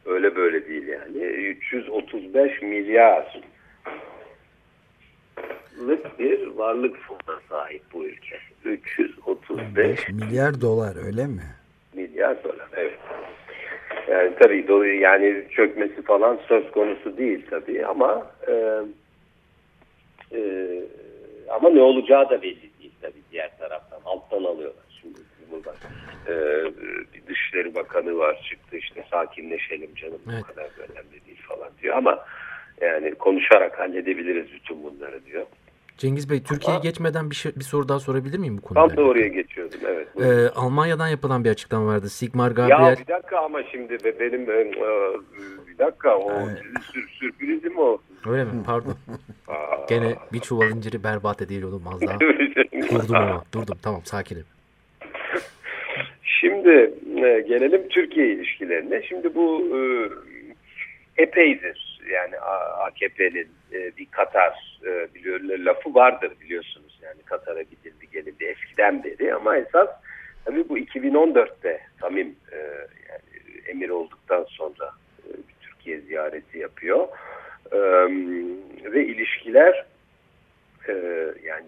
Öyle 0.07 0.37
böyle 0.37 0.69
değil 0.69 0.89
yani. 0.89 1.19
335 1.19 2.63
milyar. 2.63 3.41
dolarlık 5.79 6.19
bir 6.19 6.47
varlık 6.47 6.97
fonuna 6.97 7.41
sahip 7.49 7.83
bu 7.93 8.05
ülke. 8.05 8.39
335 8.65 10.09
milyar 10.09 10.61
dolar 10.61 11.07
öyle 11.07 11.27
mi? 11.27 11.43
Milyar 11.95 12.45
dolar 12.45 12.69
evet. 12.77 12.99
Yani 14.11 14.33
tabii 14.41 14.69
dolayı 14.69 15.01
yani 15.01 15.45
çökmesi 15.51 16.03
falan 16.03 16.39
söz 16.49 16.71
konusu 16.71 17.17
değil 17.19 17.47
tabii 17.51 17.87
ama 17.87 18.27
e, 18.49 18.83
e, 20.33 20.41
ama 21.51 21.71
ne 21.71 21.81
olacağı 21.81 22.31
da 22.31 22.43
belli 22.43 22.71
değil 22.81 22.93
tabii 23.01 23.23
diğer 23.33 23.59
taraftan 23.59 24.01
alttan 24.05 24.45
alıyorlar. 24.45 24.82
Şimdi 25.53 25.65
burada 25.65 25.77
e, 26.29 26.35
bir 27.15 27.27
Dışişleri 27.27 27.75
Bakanı 27.75 28.19
var 28.19 28.47
çıktı 28.51 28.77
işte 28.77 29.05
sakinleşelim 29.11 29.95
canım 29.95 30.19
Evet. 30.33 30.43
bu 30.43 30.47
kadar 30.47 30.65
da 30.65 30.83
önemli 30.93 31.27
değil 31.27 31.43
falan 31.49 31.69
diyor 31.83 31.97
ama 31.97 32.19
yani 32.81 33.15
konuşarak 33.15 33.79
halledebiliriz 33.79 34.53
bütün 34.53 34.83
bunları 34.85 35.25
diyor. 35.25 35.47
Cengiz 35.99 36.31
Bey 36.31 36.43
Türkiye'ye 36.43 36.81
geçmeden 36.81 37.31
bir, 37.31 37.35
şey, 37.35 37.53
bir 37.57 37.65
soru 37.65 37.89
daha 37.89 38.01
sorabilir 38.01 38.39
miyim 38.39 38.59
bu 38.59 38.63
konuda? 38.63 38.89
Tam 38.89 38.97
da 38.97 39.03
oraya 39.03 39.29
geçiyordum 39.29 39.81
evet. 39.87 40.09
Ee, 40.21 40.49
Almanya'dan 40.49 41.09
yapılan 41.09 41.45
bir 41.45 41.51
açıklama 41.51 41.87
vardı. 41.87 42.09
Sigmar 42.09 42.49
Ya 42.49 42.53
Gabriel 42.55 42.97
bir 42.99 43.07
dakika 43.15 43.39
ama 43.39 43.63
şimdi 43.63 44.05
be- 44.05 44.21
benim 44.21 44.51
e, 44.51 44.55
e, 44.55 44.69
bir 45.69 45.79
dakika 45.79 46.17
o 46.19 46.31
sizin 46.49 46.81
sür, 46.93 47.09
sürprizim 47.09 47.79
o. 47.79 47.99
öyle 48.27 48.45
mi? 48.45 48.51
Pardon. 48.67 48.95
Aa. 49.49 49.87
Gene 49.89 50.15
bir 50.33 50.41
çuval 50.41 50.71
inciri 50.71 51.05
berbat 51.05 51.43
ediyordum 51.43 51.83
az 51.95 52.01
daha. 52.01 52.19
Durdum 52.91 53.17
ama. 53.17 53.45
Durdum. 53.55 53.79
Tamam 53.83 54.01
sakinim. 54.05 54.45
Şimdi 56.63 56.95
e, 57.27 57.41
gelelim 57.41 57.89
Türkiye 57.89 58.27
ilişkilerine. 58.27 59.03
Şimdi 59.03 59.35
bu 59.35 59.77
e, 59.77 59.81
epeydir 61.23 62.01
yani 62.13 62.39
AKP'nin 62.79 63.49
e, 63.73 63.97
bir 63.97 64.07
Katar 64.11 64.79
e, 64.87 65.15
biliyorlar 65.15 65.59
lafı 65.59 65.95
vardır 65.95 66.33
biliyorsunuz. 66.41 67.01
Yani 67.03 67.23
Katar'a 67.25 67.63
gidildi 67.63 68.11
gelindi 68.13 68.45
eskiden 68.45 69.05
beri 69.05 69.35
ama 69.35 69.57
esas 69.57 69.89
tabii 70.45 70.69
bu 70.69 70.79
2014'te 70.79 71.81
Tamim 72.01 72.37
e, 72.53 72.57
yani 73.09 73.63
emir 73.67 73.89
olduktan 73.89 74.45
sonra 74.49 74.91
e, 75.27 75.31
bir 75.33 75.55
Türkiye 75.63 76.01
ziyareti 76.01 76.59
yapıyor. 76.59 77.09
E, 77.73 77.79
ve 78.93 79.07
ilişkiler 79.07 79.87
e, 80.89 80.95
yani 81.45 81.67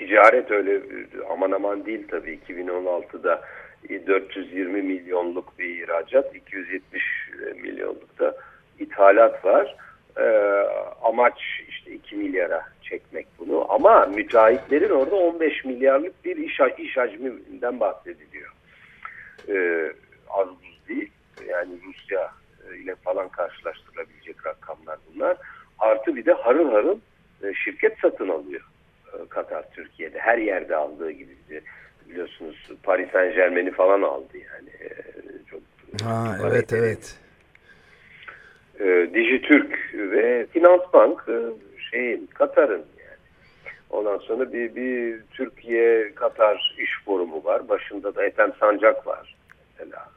ticaret 0.00 0.50
öyle 0.50 0.74
e, 0.74 1.06
aman 1.30 1.50
aman 1.50 1.86
değil 1.86 2.08
tabii 2.10 2.38
2016'da 2.48 3.42
420 4.06 4.82
milyonluk 4.82 5.58
bir 5.58 5.64
ihracat 5.64 6.36
270 6.36 7.04
milyonluk 7.62 8.18
da 8.18 8.36
ithalat 8.78 9.44
var. 9.44 9.76
Ee, 10.18 10.22
amaç 11.02 11.40
işte 11.68 11.92
2 11.92 12.16
milyara 12.16 12.64
çekmek 12.82 13.26
bunu 13.38 13.72
ama 13.72 14.06
müteahhitlerin 14.06 14.90
orada 14.90 15.16
15 15.16 15.64
milyarlık 15.64 16.24
bir 16.24 16.36
iş, 16.36 16.60
iş 16.78 16.96
hacminden 16.96 17.80
bahsediliyor. 17.80 18.52
Ee, 19.48 19.92
az 20.30 20.48
buz 20.48 20.88
değil 20.88 21.10
yani 21.48 21.70
Rusya 21.86 22.32
e, 22.70 22.76
ile 22.76 22.94
falan 22.94 23.28
karşılaştırılabilecek 23.28 24.46
rakamlar 24.46 24.98
bunlar. 25.14 25.36
Artı 25.78 26.16
bir 26.16 26.24
de 26.24 26.32
harıl 26.32 26.70
harıl 26.70 26.98
e, 27.42 27.54
şirket 27.54 27.98
satın 27.98 28.28
alıyor. 28.28 28.62
E, 29.14 29.28
Katar 29.28 29.70
Türkiye'de 29.70 30.18
her 30.18 30.38
yerde 30.38 30.76
aldığı 30.76 31.10
gibi 31.10 31.36
biliyorsunuz 32.08 32.70
Paris 32.82 33.10
Saint 33.10 33.34
Germain'i 33.34 33.70
falan 33.70 34.02
aldı 34.02 34.38
yani 34.38 34.70
E, 34.80 34.88
çok 35.50 35.60
Ha 36.02 36.36
evet 36.50 36.72
evet. 36.72 37.18
e, 38.80 39.10
Dijitürk 39.14 39.94
ve 39.94 40.46
Finansbank 40.46 41.24
e, 41.28 41.36
şeyin 41.90 42.26
Katar'ın 42.34 42.84
yani. 42.98 43.18
Ondan 43.90 44.18
sonra 44.18 44.52
bir, 44.52 44.74
bir 44.76 45.20
Türkiye 45.30 46.14
Katar 46.14 46.76
iş 46.78 47.04
forumu 47.04 47.44
var. 47.44 47.68
Başında 47.68 48.14
da 48.14 48.24
Ethem 48.24 48.52
Sancak 48.60 49.06
var 49.06 49.36
mesela. 49.78 50.08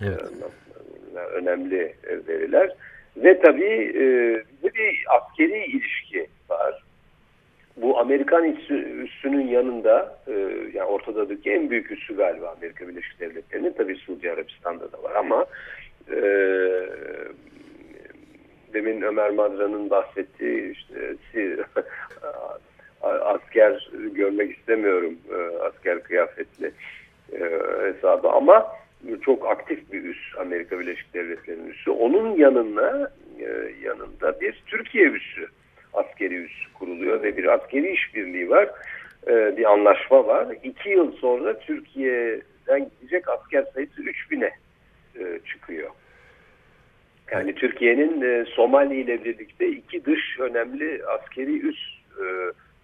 Evet. 0.00 0.20
Ee, 1.16 1.18
önemli 1.18 1.94
veriler. 2.28 2.76
Ve 3.16 3.40
tabii 3.40 3.92
e, 3.94 4.04
bir 4.62 5.04
askeri 5.16 5.64
ilişki. 5.64 6.01
Bu 7.82 7.98
Amerikan 7.98 8.44
üssü, 8.44 8.74
üssünün 8.74 9.46
yanında 9.46 10.18
e, 10.26 10.32
yani 10.74 10.88
Ortadoğu'daki 10.88 11.50
en 11.50 11.70
büyük 11.70 11.90
üssü 11.90 12.16
galiba 12.16 12.54
Amerika 12.58 12.88
Birleşik 12.88 13.20
Devletleri'nin 13.20 13.72
tabii 13.72 13.96
Suudi 13.96 14.32
Arabistan'da 14.32 14.92
da 14.92 15.02
var 15.02 15.14
ama 15.14 15.46
e, 16.10 16.16
demin 18.74 19.02
Ömer 19.02 19.30
Madra'nın 19.30 19.90
bahsettiği 19.90 20.72
işte 20.72 21.16
asker 23.02 23.90
görmek 24.14 24.58
istemiyorum 24.58 25.18
e, 25.30 25.58
asker 25.58 26.02
kıyafetli 26.02 26.72
e, 27.32 27.38
hesabı 27.82 28.28
ama 28.28 28.66
çok 29.22 29.46
aktif 29.46 29.92
bir 29.92 30.04
üs 30.04 30.38
Amerika 30.38 30.80
Birleşik 30.80 31.14
Devletleri'nin 31.14 31.70
üssü. 31.70 31.90
Onun 31.90 32.36
yanına 32.36 33.10
e, 33.40 33.72
yanında 33.84 34.40
bir 34.40 34.62
Türkiye 34.66 35.04
üssü 35.04 35.48
askeri 35.92 36.34
üs 36.34 36.52
kuruluyor 36.74 37.22
ve 37.22 37.36
bir 37.36 37.54
askeri 37.54 37.92
işbirliği 37.92 38.50
var. 38.50 38.70
E, 39.26 39.56
bir 39.56 39.72
anlaşma 39.72 40.26
var. 40.26 40.46
İki 40.62 40.88
yıl 40.88 41.12
sonra 41.12 41.58
Türkiye'den 41.58 42.90
gidecek 42.90 43.28
asker 43.28 43.64
sayısı 43.74 44.02
3000'e 44.02 44.52
e, 45.18 45.40
çıkıyor. 45.46 45.90
Yani 47.32 47.54
Türkiye'nin 47.54 48.22
e, 48.22 48.44
Somali 48.44 49.00
ile 49.00 49.24
birlikte 49.24 49.68
iki 49.68 50.04
dış 50.04 50.40
önemli 50.40 51.06
askeri 51.06 51.58
üs 51.68 51.78
e, 52.20 52.24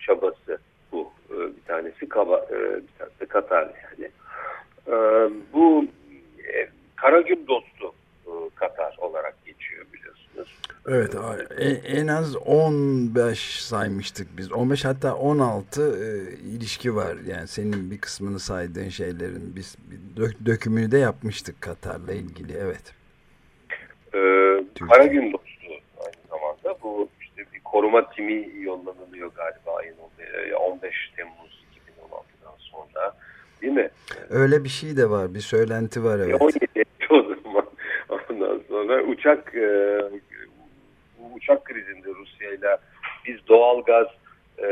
çabası 0.00 0.58
bu. 0.92 1.12
E, 1.30 1.36
bir 1.56 1.62
tanesi 1.66 2.08
Kaba, 2.08 2.46
e, 2.50 2.56
bir 2.56 2.98
tanesi 2.98 3.26
Katar 3.28 3.62
yani. 3.62 4.10
E, 4.86 4.94
bu 5.52 5.86
e, 6.54 6.68
Karagül 6.96 7.46
dostu 7.46 7.92
e, 8.26 8.30
Katar 8.54 8.96
olarak 8.98 9.44
geçiyor 9.44 9.86
biliyorsunuz. 9.92 10.17
Evet 10.88 11.14
a- 11.14 11.54
e- 11.58 11.98
en 11.98 12.06
az 12.06 12.36
15 12.36 13.62
saymıştık 13.62 14.28
biz. 14.38 14.52
15 14.52 14.84
hatta 14.84 15.14
16 15.14 15.82
e, 15.82 16.32
ilişki 16.38 16.94
var. 16.96 17.16
Yani 17.26 17.48
senin 17.48 17.90
bir 17.90 17.98
kısmını 17.98 18.38
saydığın 18.38 18.88
şeylerin 18.88 19.52
biz 19.56 19.76
dök- 20.16 20.46
dökümünü 20.46 20.90
de 20.90 20.98
yapmıştık 20.98 21.60
Katar'la 21.60 22.12
ilgili. 22.12 22.52
Evet. 22.60 22.94
E, 24.14 24.18
Karagül 24.90 25.32
dostu 25.32 25.48
aynı 25.98 26.14
zamanda 26.30 26.78
bu 26.82 27.08
işte 27.20 27.42
bir 27.54 27.60
koruma 27.60 28.10
timi 28.10 28.48
yollanılıyor 28.62 29.30
galiba 29.36 29.76
ayın 29.78 29.94
on- 29.98 30.50
e, 30.50 30.54
15 30.54 30.94
Temmuz 31.16 31.64
2016'dan 31.76 32.54
sonra 32.58 33.16
değil 33.62 33.72
mi? 33.72 33.90
Öyle 34.30 34.64
bir 34.64 34.68
şey 34.68 34.96
de 34.96 35.10
var. 35.10 35.34
Bir 35.34 35.40
söylenti 35.40 36.04
var 36.04 36.18
evet. 36.18 36.40
17 36.42 36.66
o 37.10 37.22
zaman. 37.42 37.64
Ondan 38.30 38.62
sonra 38.68 39.02
uçak 39.02 39.54
e, 39.54 39.98
uçak 41.38 41.64
krizinde 41.64 42.08
Rusya 42.08 42.50
ile 42.50 42.76
biz 43.26 43.48
doğal 43.48 43.82
gaz 43.82 44.06
e, 44.58 44.68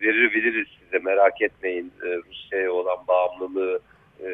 verir 0.00 0.34
biliriz 0.34 0.68
size 0.84 0.98
merak 0.98 1.42
etmeyin. 1.42 1.92
E, 2.04 2.16
Rusya'ya 2.16 2.72
olan 2.72 2.98
bağımlılığı 3.08 3.80
e, 4.24 4.28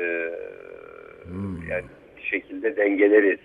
Hmm. 1.25 1.69
yani 1.71 1.85
bir 2.17 2.23
şekilde 2.23 2.77
dengeleriz 2.77 3.39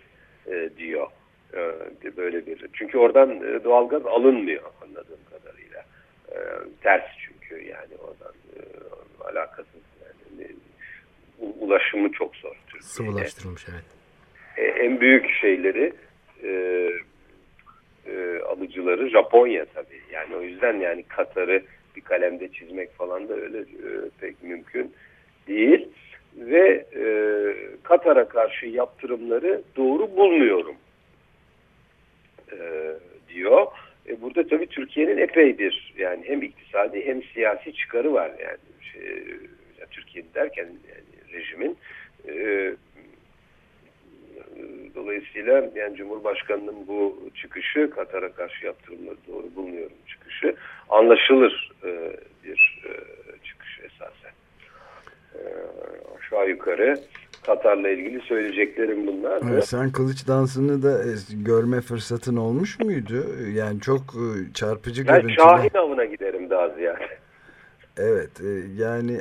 e, 0.48 0.70
diyor. 0.78 1.08
E, 1.54 2.18
böyle 2.18 2.46
bir. 2.46 2.66
Çünkü 2.74 2.98
oradan 2.98 3.30
e, 3.30 3.64
doğal 3.64 3.90
gaz 3.90 4.06
alınmıyor 4.06 4.64
anladığım 4.84 5.20
kadarıyla. 5.30 5.86
E, 6.32 6.38
ters 6.84 7.04
çünkü 7.26 7.66
yani 7.66 7.96
oradan 8.00 8.34
e, 8.56 8.62
alakasız 9.24 9.82
yani 10.06 10.48
ulaşımı 11.60 12.12
çok 12.12 12.36
zor 12.36 12.56
Türkiye'de. 12.68 12.86
Sıvılaştırılmış 12.86 13.66
evet. 13.72 13.86
E, 14.58 14.62
en 14.84 15.02
büyük 15.02 15.30
şeyleri 15.42 15.94
e, 16.44 16.50
e, 18.08 18.40
alıcıları 18.40 19.10
Japonya 19.10 19.66
tabii. 19.66 20.02
Yani 20.12 20.36
o 20.36 20.42
yüzden 20.42 20.80
yani 20.80 21.04
Katar'ı 21.04 21.62
bir 21.96 22.02
kalemde 22.02 22.52
çizmek 22.52 22.92
falan 22.92 23.30
da 23.30 23.34
öyle 23.34 23.60
e, 23.60 23.90
pek 24.22 24.44
mümkün 24.44 24.94
değil. 25.48 25.88
Ve 26.38 26.86
e, 26.96 27.06
Katar'a 27.84 28.28
karşı 28.28 28.66
yaptırımları 28.66 29.62
doğru 29.76 30.16
bulmuyorum 30.18 30.76
e, 32.52 32.58
diyor. 33.34 33.68
E, 34.10 34.22
burada 34.22 34.48
tabii 34.48 34.68
Türkiye'nin 34.68 35.18
epey 35.18 35.58
bir 35.58 35.94
yani 35.98 36.24
hem 36.28 36.42
iktisadi 36.42 37.06
hem 37.06 37.24
siyasi 37.24 37.74
çıkarı 37.74 38.14
var 38.14 38.32
yani 38.40 38.58
şey, 38.94 39.02
ya 39.80 39.86
Türkiye 39.92 40.26
derken 40.36 40.66
yani 40.66 41.34
rejimin 41.34 41.78
e, 42.28 42.74
Dolayısıyla 45.36 45.82
yani 45.82 45.96
Cumhurbaşkanı'nın 45.96 46.88
bu 46.88 47.20
çıkışı 47.36 47.90
Katar'a 47.90 48.32
karşı 48.32 48.66
yaptırımları 48.66 49.18
doğru 49.28 49.56
bulmuyorum 49.56 49.98
çıkışı 50.08 50.56
anlaşılır 50.90 51.72
e, 51.84 51.90
bir 52.44 52.84
e, 52.86 52.92
çıkış 53.44 53.80
esasen. 53.80 54.32
E, 55.36 55.42
aşağı 56.18 56.50
yukarı 56.50 56.96
Katar'la 57.46 57.90
ilgili 57.90 58.22
söyleyeceklerim 58.22 59.08
bunlar. 59.08 59.42
Evet, 59.52 59.68
sen 59.68 59.92
kılıç 59.92 60.28
dansını 60.28 60.84
da 60.84 61.04
e, 61.04 61.14
görme 61.34 61.82
fırsatın 61.82 62.36
olmuş 62.36 62.80
muydu? 62.80 63.26
Yani 63.54 63.82
çok 63.82 64.02
e, 64.02 64.54
çarpıcı 64.54 65.08
ben 65.08 65.22
görüntüler. 65.22 65.46
Şahin 65.46 65.78
avına 65.78 66.06
giderim 66.06 66.50
daha 66.50 66.70
ziyade. 66.70 67.08
Evet 67.98 68.42
e, 68.42 68.50
yani 68.84 69.20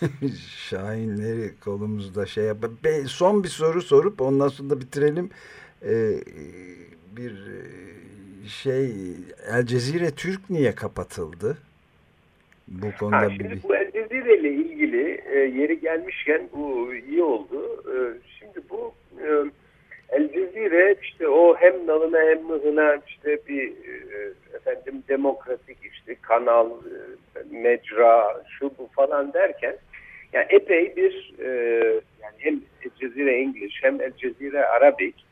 Şahinleri 0.68 1.60
kolumuzda 1.64 2.26
şey 2.26 2.44
yap. 2.44 2.56
Son 3.06 3.44
bir 3.44 3.48
soru 3.48 3.82
sorup 3.82 4.20
ondan 4.20 4.48
sonra 4.48 4.70
da 4.70 4.80
bitirelim. 4.80 5.30
Bir 7.16 7.32
şey 8.48 8.92
El 9.52 9.66
Cezire 9.66 10.10
Türk 10.10 10.50
niye 10.50 10.74
kapatıldı? 10.74 11.58
Bu 12.68 12.86
konuda 12.98 13.16
ha, 13.16 13.30
şimdi 13.30 13.50
bir... 13.50 13.62
bu 13.62 13.76
El 13.76 13.92
Cezire 13.92 14.38
ile 14.38 14.50
ilgili 14.50 15.20
e, 15.32 15.38
yeri 15.38 15.80
gelmişken 15.80 16.48
bu 16.52 16.94
iyi 16.94 17.22
oldu. 17.22 17.82
E, 17.86 17.96
şimdi 18.38 18.60
bu 18.70 18.94
e, 19.22 19.28
El 20.08 20.32
Cezire 20.32 20.96
işte 21.02 21.28
o 21.28 21.56
hem 21.56 21.86
nalına 21.86 22.18
hem 22.18 22.42
mıhına 22.42 22.98
işte 23.08 23.38
bir 23.48 23.68
e, 23.68 24.32
efendim 24.54 25.02
demokratik 25.08 25.78
işte 25.92 26.16
kanal, 26.22 26.70
e, 26.70 27.56
mecra, 27.56 28.42
şu 28.58 28.70
bu 28.78 28.88
falan 28.92 29.32
derken 29.32 29.76
yani 30.32 30.46
epey 30.48 30.96
bir 30.96 31.34
e, 31.38 31.48
yani 32.22 32.34
hem 32.38 32.54
El 32.54 32.90
Cezire 33.00 33.36
English 33.38 33.82
hem 33.82 34.00
El 34.00 34.12
Cezire 34.16 34.66
Arabik 34.66 35.25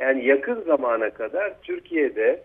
yani 0.00 0.24
yakın 0.24 0.62
zamana 0.62 1.10
kadar 1.10 1.62
Türkiye'de 1.62 2.42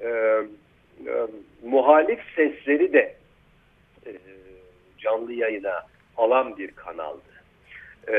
e, 0.00 0.08
e, 0.08 1.26
muhalif 1.64 2.20
sesleri 2.36 2.92
de 2.92 3.14
e, 4.06 4.12
canlı 4.98 5.32
yayına 5.32 5.86
alan 6.16 6.56
bir 6.56 6.70
kanaldı. 6.70 7.22
E, 8.08 8.14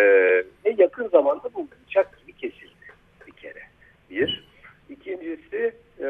ve 0.66 0.76
yakın 0.78 1.08
zamanda 1.08 1.54
bu 1.54 1.68
bıçak 1.72 2.20
kesildi 2.42 2.94
bir 3.28 3.32
kere. 3.32 3.62
Bir. 4.10 4.50
İkincisi 4.90 5.74
e, 6.02 6.08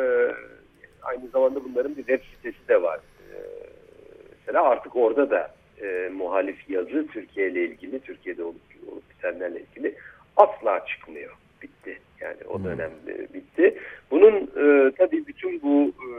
aynı 1.02 1.28
zamanda 1.28 1.64
bunların 1.64 1.98
bir 1.98 2.04
web 2.06 2.22
sitesi 2.36 2.68
de 2.68 2.82
var. 2.82 3.00
E, 3.20 3.36
mesela 4.32 4.64
artık 4.64 4.96
orada 4.96 5.30
da 5.30 5.56
e, 5.82 6.10
muhalif 6.14 6.70
yazı 6.70 7.08
Türkiye 7.08 7.50
ile 7.50 7.64
ilgili, 7.64 8.00
Türkiye'de 8.00 8.44
olup, 8.44 8.62
olup 8.92 9.10
bitenlerle 9.10 9.62
ilgili 9.62 9.96
asla 10.38 10.86
çıkmıyor. 10.86 11.34
O 12.50 12.64
dönem 12.64 12.92
e, 13.08 13.34
bitti. 13.34 13.78
Bunun 14.12 14.36
e, 14.36 14.92
tabii 14.98 15.28
bütün 15.28 15.62
bu 15.62 15.84
e, 15.84 16.10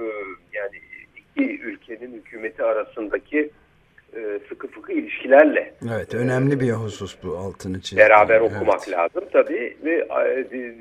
yani 0.52 0.76
iki 1.16 1.60
ülkenin 1.60 2.12
hükümeti 2.12 2.62
arasındaki 2.62 3.50
e, 4.16 4.40
sıkı 4.48 4.68
fıkı 4.68 4.92
ilişkilerle. 4.92 5.74
Evet 5.94 6.14
önemli 6.14 6.54
e, 6.54 6.60
bir 6.60 6.70
husus 6.70 7.16
bu 7.22 7.36
altını 7.36 7.80
çizdim. 7.80 7.98
Beraber 7.98 8.40
okumak 8.40 8.80
evet. 8.88 8.98
lazım 8.98 9.24
tabii 9.32 9.76
ve 9.84 10.08
e, 10.52 10.74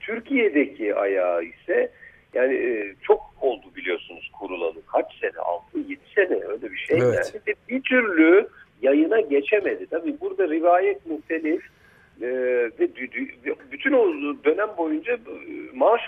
Türkiye'deki 0.00 0.94
ayağı 0.94 1.44
ise 1.44 1.90
yani 2.34 2.54
e, 2.54 2.94
çok 3.02 3.20
oldu 3.40 3.66
biliyorsunuz 3.76 4.30
kurulalı. 4.40 4.82
Kaç 4.92 5.06
sene? 5.20 5.32
6-7 5.74 5.96
sene 6.14 6.44
öyle 6.48 6.72
bir 6.72 6.76
şey 6.76 6.98
evet. 6.98 7.32
yani. 7.34 7.42
Ve 7.46 7.54
bir 7.68 7.82
türlü 7.82 8.48
yayına 8.82 9.20
geçemedi. 9.20 9.86
Tabii 9.90 10.20
burada 10.20 10.48
rivayet 10.48 11.06
muhtelif 11.06 11.62
e, 12.22 12.26
ve 12.80 12.88
bütün 13.72 13.92
o 13.92 14.06
dönem 14.44 14.68
boyunca 14.78 15.18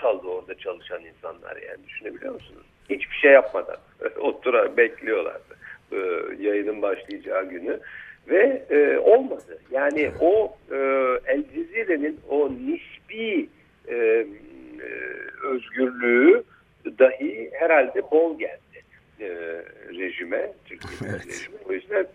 maaş 0.05 0.15
aldı 0.15 0.27
orada 0.27 0.55
çalışan 0.55 1.01
insanlar 1.05 1.55
yani 1.55 1.87
düşünebiliyor 1.87 2.33
musunuz? 2.33 2.65
Hiçbir 2.89 3.15
şey 3.15 3.31
yapmadan 3.31 3.77
otura 4.19 4.77
bekliyorlardı 4.77 5.55
e, 5.91 5.97
yayının 6.39 6.81
başlayacağı 6.81 7.49
günü 7.49 7.79
ve 8.27 8.65
e, 8.69 8.97
olmadı. 8.97 9.59
Yani 9.71 10.11
o 10.21 10.57
e, 10.71 10.75
El 11.25 11.43
Cezire'nin 11.53 12.19
o 12.29 12.49
nispi 12.49 13.49
e, 13.87 13.95
e, 13.95 14.25
özgürlüğü 15.43 16.43
dahi 16.99 17.49
herhalde 17.53 18.11
bol 18.11 18.39
geldi 18.39 18.59
e, 19.19 19.27
rejime, 19.89 20.51
Türkiye 20.65 21.11
evet. 21.11 21.27
rejime. 21.27 21.57
O 21.69 21.73
yüzden 21.73 22.07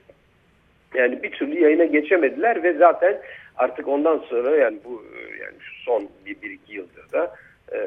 yani 0.94 1.22
bir 1.22 1.30
türlü 1.30 1.60
yayına 1.60 1.84
geçemediler 1.84 2.62
ve 2.62 2.72
zaten 2.72 3.20
artık 3.56 3.88
ondan 3.88 4.18
sonra 4.18 4.56
yani 4.56 4.78
bu 4.84 5.04
yani 5.40 5.54
şu 5.60 5.82
son 5.84 6.08
bir, 6.26 6.42
bir 6.42 6.50
iki 6.50 6.74
yıldır 6.74 7.12
da 7.12 7.34
e, 7.72 7.78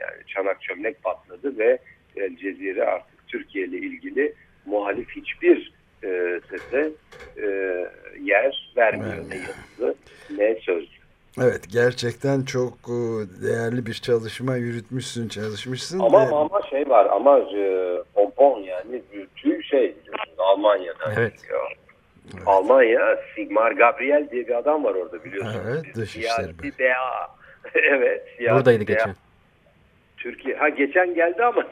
yani 0.00 0.26
çanak 0.26 0.62
çömlek 0.62 1.02
patladı 1.02 1.58
ve 1.58 1.78
El 2.16 2.36
Cezire 2.36 2.84
artık 2.84 3.28
Türkiye 3.28 3.66
ile 3.66 3.76
ilgili 3.76 4.34
muhalif 4.66 5.08
hiçbir 5.16 5.72
e, 6.04 6.40
sese 6.50 6.90
e, 7.36 7.46
yer 8.20 8.72
vermiyor 8.76 9.14
evet. 9.16 9.26
ne 9.30 9.36
yazılı 9.36 9.94
ne 10.30 10.60
sözlü. 10.60 10.98
Evet 11.40 11.60
gerçekten 11.72 12.42
çok 12.42 12.72
e, 12.72 12.98
değerli 13.42 13.86
bir 13.86 13.94
çalışma 13.94 14.56
yürütmüşsün 14.56 15.28
çalışmışsın. 15.28 15.98
Ama 15.98 16.26
ve... 16.26 16.34
ama 16.34 16.62
şey 16.70 16.88
var 16.88 17.06
ama 17.06 17.38
e, 17.38 17.94
pompon 18.14 18.60
yani 18.60 19.02
tüy 19.36 19.62
şey 19.62 19.96
Almanya'da. 20.38 21.12
Evet. 21.16 21.32
Evet. 21.50 22.42
Almanya 22.46 23.18
Sigmar 23.34 23.72
Gabriel 23.72 24.28
diye 24.30 24.48
bir 24.48 24.58
adam 24.58 24.84
var 24.84 24.94
orada 24.94 25.24
biliyorsunuz. 25.24 25.66
Evet 25.68 25.94
dışişleri. 25.94 26.52
evet. 27.82 28.22
Buradaydı 28.40 28.84
geçen. 28.84 29.14
Türkiye. 30.16 30.56
Ha 30.56 30.68
geçen 30.68 31.14
geldi 31.14 31.44
ama. 31.44 31.64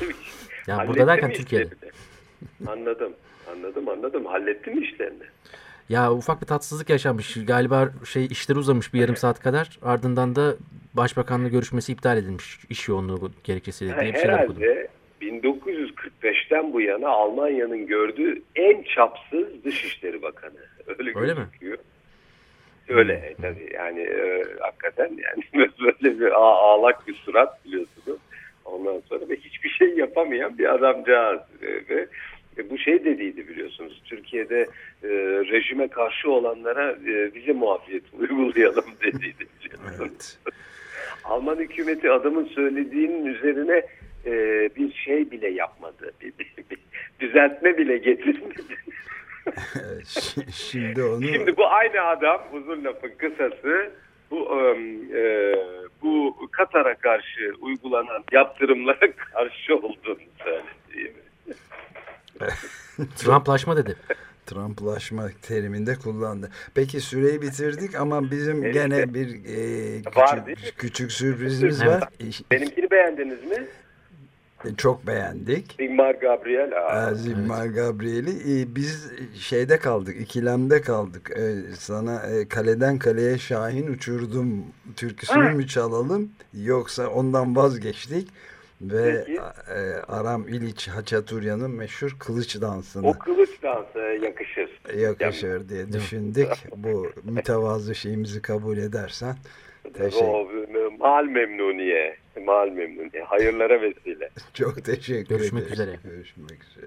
ya 0.66 0.84
burada 0.88 1.06
derken 1.06 1.32
Türkiye'de. 1.32 1.74
Anladım. 2.66 3.12
Anladım 3.52 3.88
anladım. 3.88 4.26
Hallettim 4.26 4.82
işlerini. 4.82 5.22
Ya 5.88 6.12
ufak 6.12 6.42
bir 6.42 6.46
tatsızlık 6.46 6.90
yaşanmış. 6.90 7.46
Galiba 7.46 7.88
şey 8.04 8.26
işleri 8.26 8.58
uzamış 8.58 8.94
bir 8.94 9.00
yarım 9.00 9.16
saat 9.16 9.40
kadar. 9.40 9.78
Ardından 9.82 10.36
da 10.36 10.54
başbakanla 10.94 11.48
görüşmesi 11.48 11.92
iptal 11.92 12.16
edilmiş. 12.18 12.58
iş 12.70 12.88
yoğunluğu 12.88 13.30
gerekçesiyle 13.44 14.00
diye 14.00 14.14
bir 14.14 14.18
şeyler 14.18 14.44
okudum. 14.44 14.62
Herhalde 14.62 14.88
1945'ten 15.20 16.72
bu 16.72 16.80
yana 16.80 17.08
Almanya'nın 17.08 17.86
gördüğü 17.86 18.42
en 18.56 18.82
çapsız 18.82 19.64
Dışişleri 19.64 20.22
Bakanı. 20.22 20.52
Öyle, 20.86 21.18
Öyle 21.18 21.34
gözüküyor. 21.34 21.78
mi? 21.78 21.84
Öyle 22.90 23.34
hmm. 23.36 23.42
tabii 23.42 23.74
yani 23.74 24.00
e, 24.00 24.44
hakikaten 24.60 25.08
yani 25.08 25.70
böyle 25.80 26.20
bir 26.20 26.30
ağlak 26.32 27.08
bir 27.08 27.14
surat 27.14 27.64
biliyorsunuz. 27.64 28.18
Ondan 28.64 29.02
sonra 29.08 29.28
ve 29.28 29.36
hiçbir 29.36 29.68
şey 29.68 29.88
yapamayan 29.88 30.58
bir 30.58 30.74
adamcağız 30.74 31.40
e, 31.62 31.66
ve 31.66 32.06
e, 32.58 32.70
bu 32.70 32.78
şey 32.78 33.04
dediydi 33.04 33.48
biliyorsunuz. 33.48 34.02
Türkiye'de 34.04 34.60
e, 35.02 35.08
rejime 35.52 35.88
karşı 35.88 36.30
olanlara 36.30 36.92
e, 36.92 37.34
vize 37.34 37.52
muafiyeti 37.52 38.16
uygulayalım 38.16 38.84
dediydi 39.02 39.46
biliyorsunuz. 39.64 40.00
Evet. 40.00 40.38
Alman 41.24 41.56
hükümeti 41.56 42.10
adamın 42.10 42.44
söylediğinin 42.44 43.26
üzerine 43.26 43.86
e, 44.26 44.32
bir 44.76 44.92
şey 44.92 45.30
bile 45.30 45.48
yapmadı. 45.48 46.12
Bir, 46.20 46.32
bir, 46.38 46.54
bir 46.70 46.78
düzeltme 47.20 47.78
bile 47.78 47.98
getirmedi. 47.98 48.62
Şimdi 50.52 51.02
onu... 51.02 51.24
Şimdi 51.24 51.56
bu 51.56 51.66
aynı 51.66 52.00
adam 52.00 52.40
uzun 52.52 52.84
lafın 52.84 53.12
kısası 53.18 53.90
bu 54.30 54.60
e, 55.14 55.54
bu 56.02 56.36
Katar'a 56.52 56.94
karşı 56.94 57.52
uygulanan 57.60 58.24
yaptırımlara 58.32 59.12
karşı 59.32 59.76
olduğunu 59.76 60.18
söyledi. 60.44 61.14
Trumplaşma 63.16 63.76
dedi. 63.76 63.96
Trumplaşma 64.46 65.28
teriminde 65.42 65.94
kullandı. 65.94 66.50
Peki 66.74 67.00
süreyi 67.00 67.42
bitirdik 67.42 67.94
ama 67.94 68.30
bizim 68.30 68.64
evet. 68.64 68.74
gene 68.74 69.14
bir 69.14 69.28
e, 69.28 70.02
küçük, 70.02 70.78
küçük 70.78 71.12
sürprizimiz 71.12 71.86
var. 71.86 72.02
Benimkini 72.50 72.90
beğendiniz 72.90 73.44
mi? 73.44 73.66
Çok 74.76 75.06
beğendik. 75.06 75.74
Zimmer 75.78 76.14
Gabriel. 76.14 76.72
Aa, 76.86 77.14
Zimmer 77.14 77.66
evet. 77.66 77.74
Gabriel'i. 77.74 78.30
Ee, 78.30 78.74
biz 78.74 79.12
şeyde 79.34 79.78
kaldık, 79.78 80.20
ikilemde 80.20 80.80
kaldık. 80.80 81.30
Ee, 81.36 81.74
sana 81.74 82.22
e, 82.26 82.48
kaleden 82.48 82.98
kaleye 82.98 83.38
Şahin 83.38 83.92
uçurdum 83.92 84.64
türküsünü 84.96 85.44
ha. 85.44 85.50
mü 85.50 85.66
çalalım 85.66 86.32
yoksa 86.54 87.08
ondan 87.08 87.56
vazgeçtik. 87.56 88.28
Ve 88.80 89.24
e, 89.68 89.80
Aram 90.08 90.48
İliç 90.48 90.88
Haçaturya'nın 90.88 91.70
meşhur 91.70 92.16
kılıç 92.18 92.60
dansını. 92.60 93.08
O 93.08 93.12
kılıç 93.12 93.62
dansı 93.62 93.98
yakışır. 93.98 94.80
Yakışır 94.96 95.68
diye 95.68 95.92
düşündük. 95.92 96.48
Bu 96.76 97.06
mütevazı 97.24 97.94
şeyimizi 97.94 98.42
kabul 98.42 98.76
edersen. 98.76 99.36
Teşekkür. 99.94 100.26
Mal 101.00 101.24
memnuniye. 101.24 102.16
Mal 102.44 102.68
memnuniye. 102.68 103.22
Hayırlara 103.22 103.82
vesile. 103.82 104.30
Çok 104.54 104.84
teşekkür 104.84 105.28
Görüşmek 105.36 105.62
ederim. 105.62 105.72
üzere. 105.72 105.96
Görüşmek 106.04 106.64
üzere. 106.64 106.86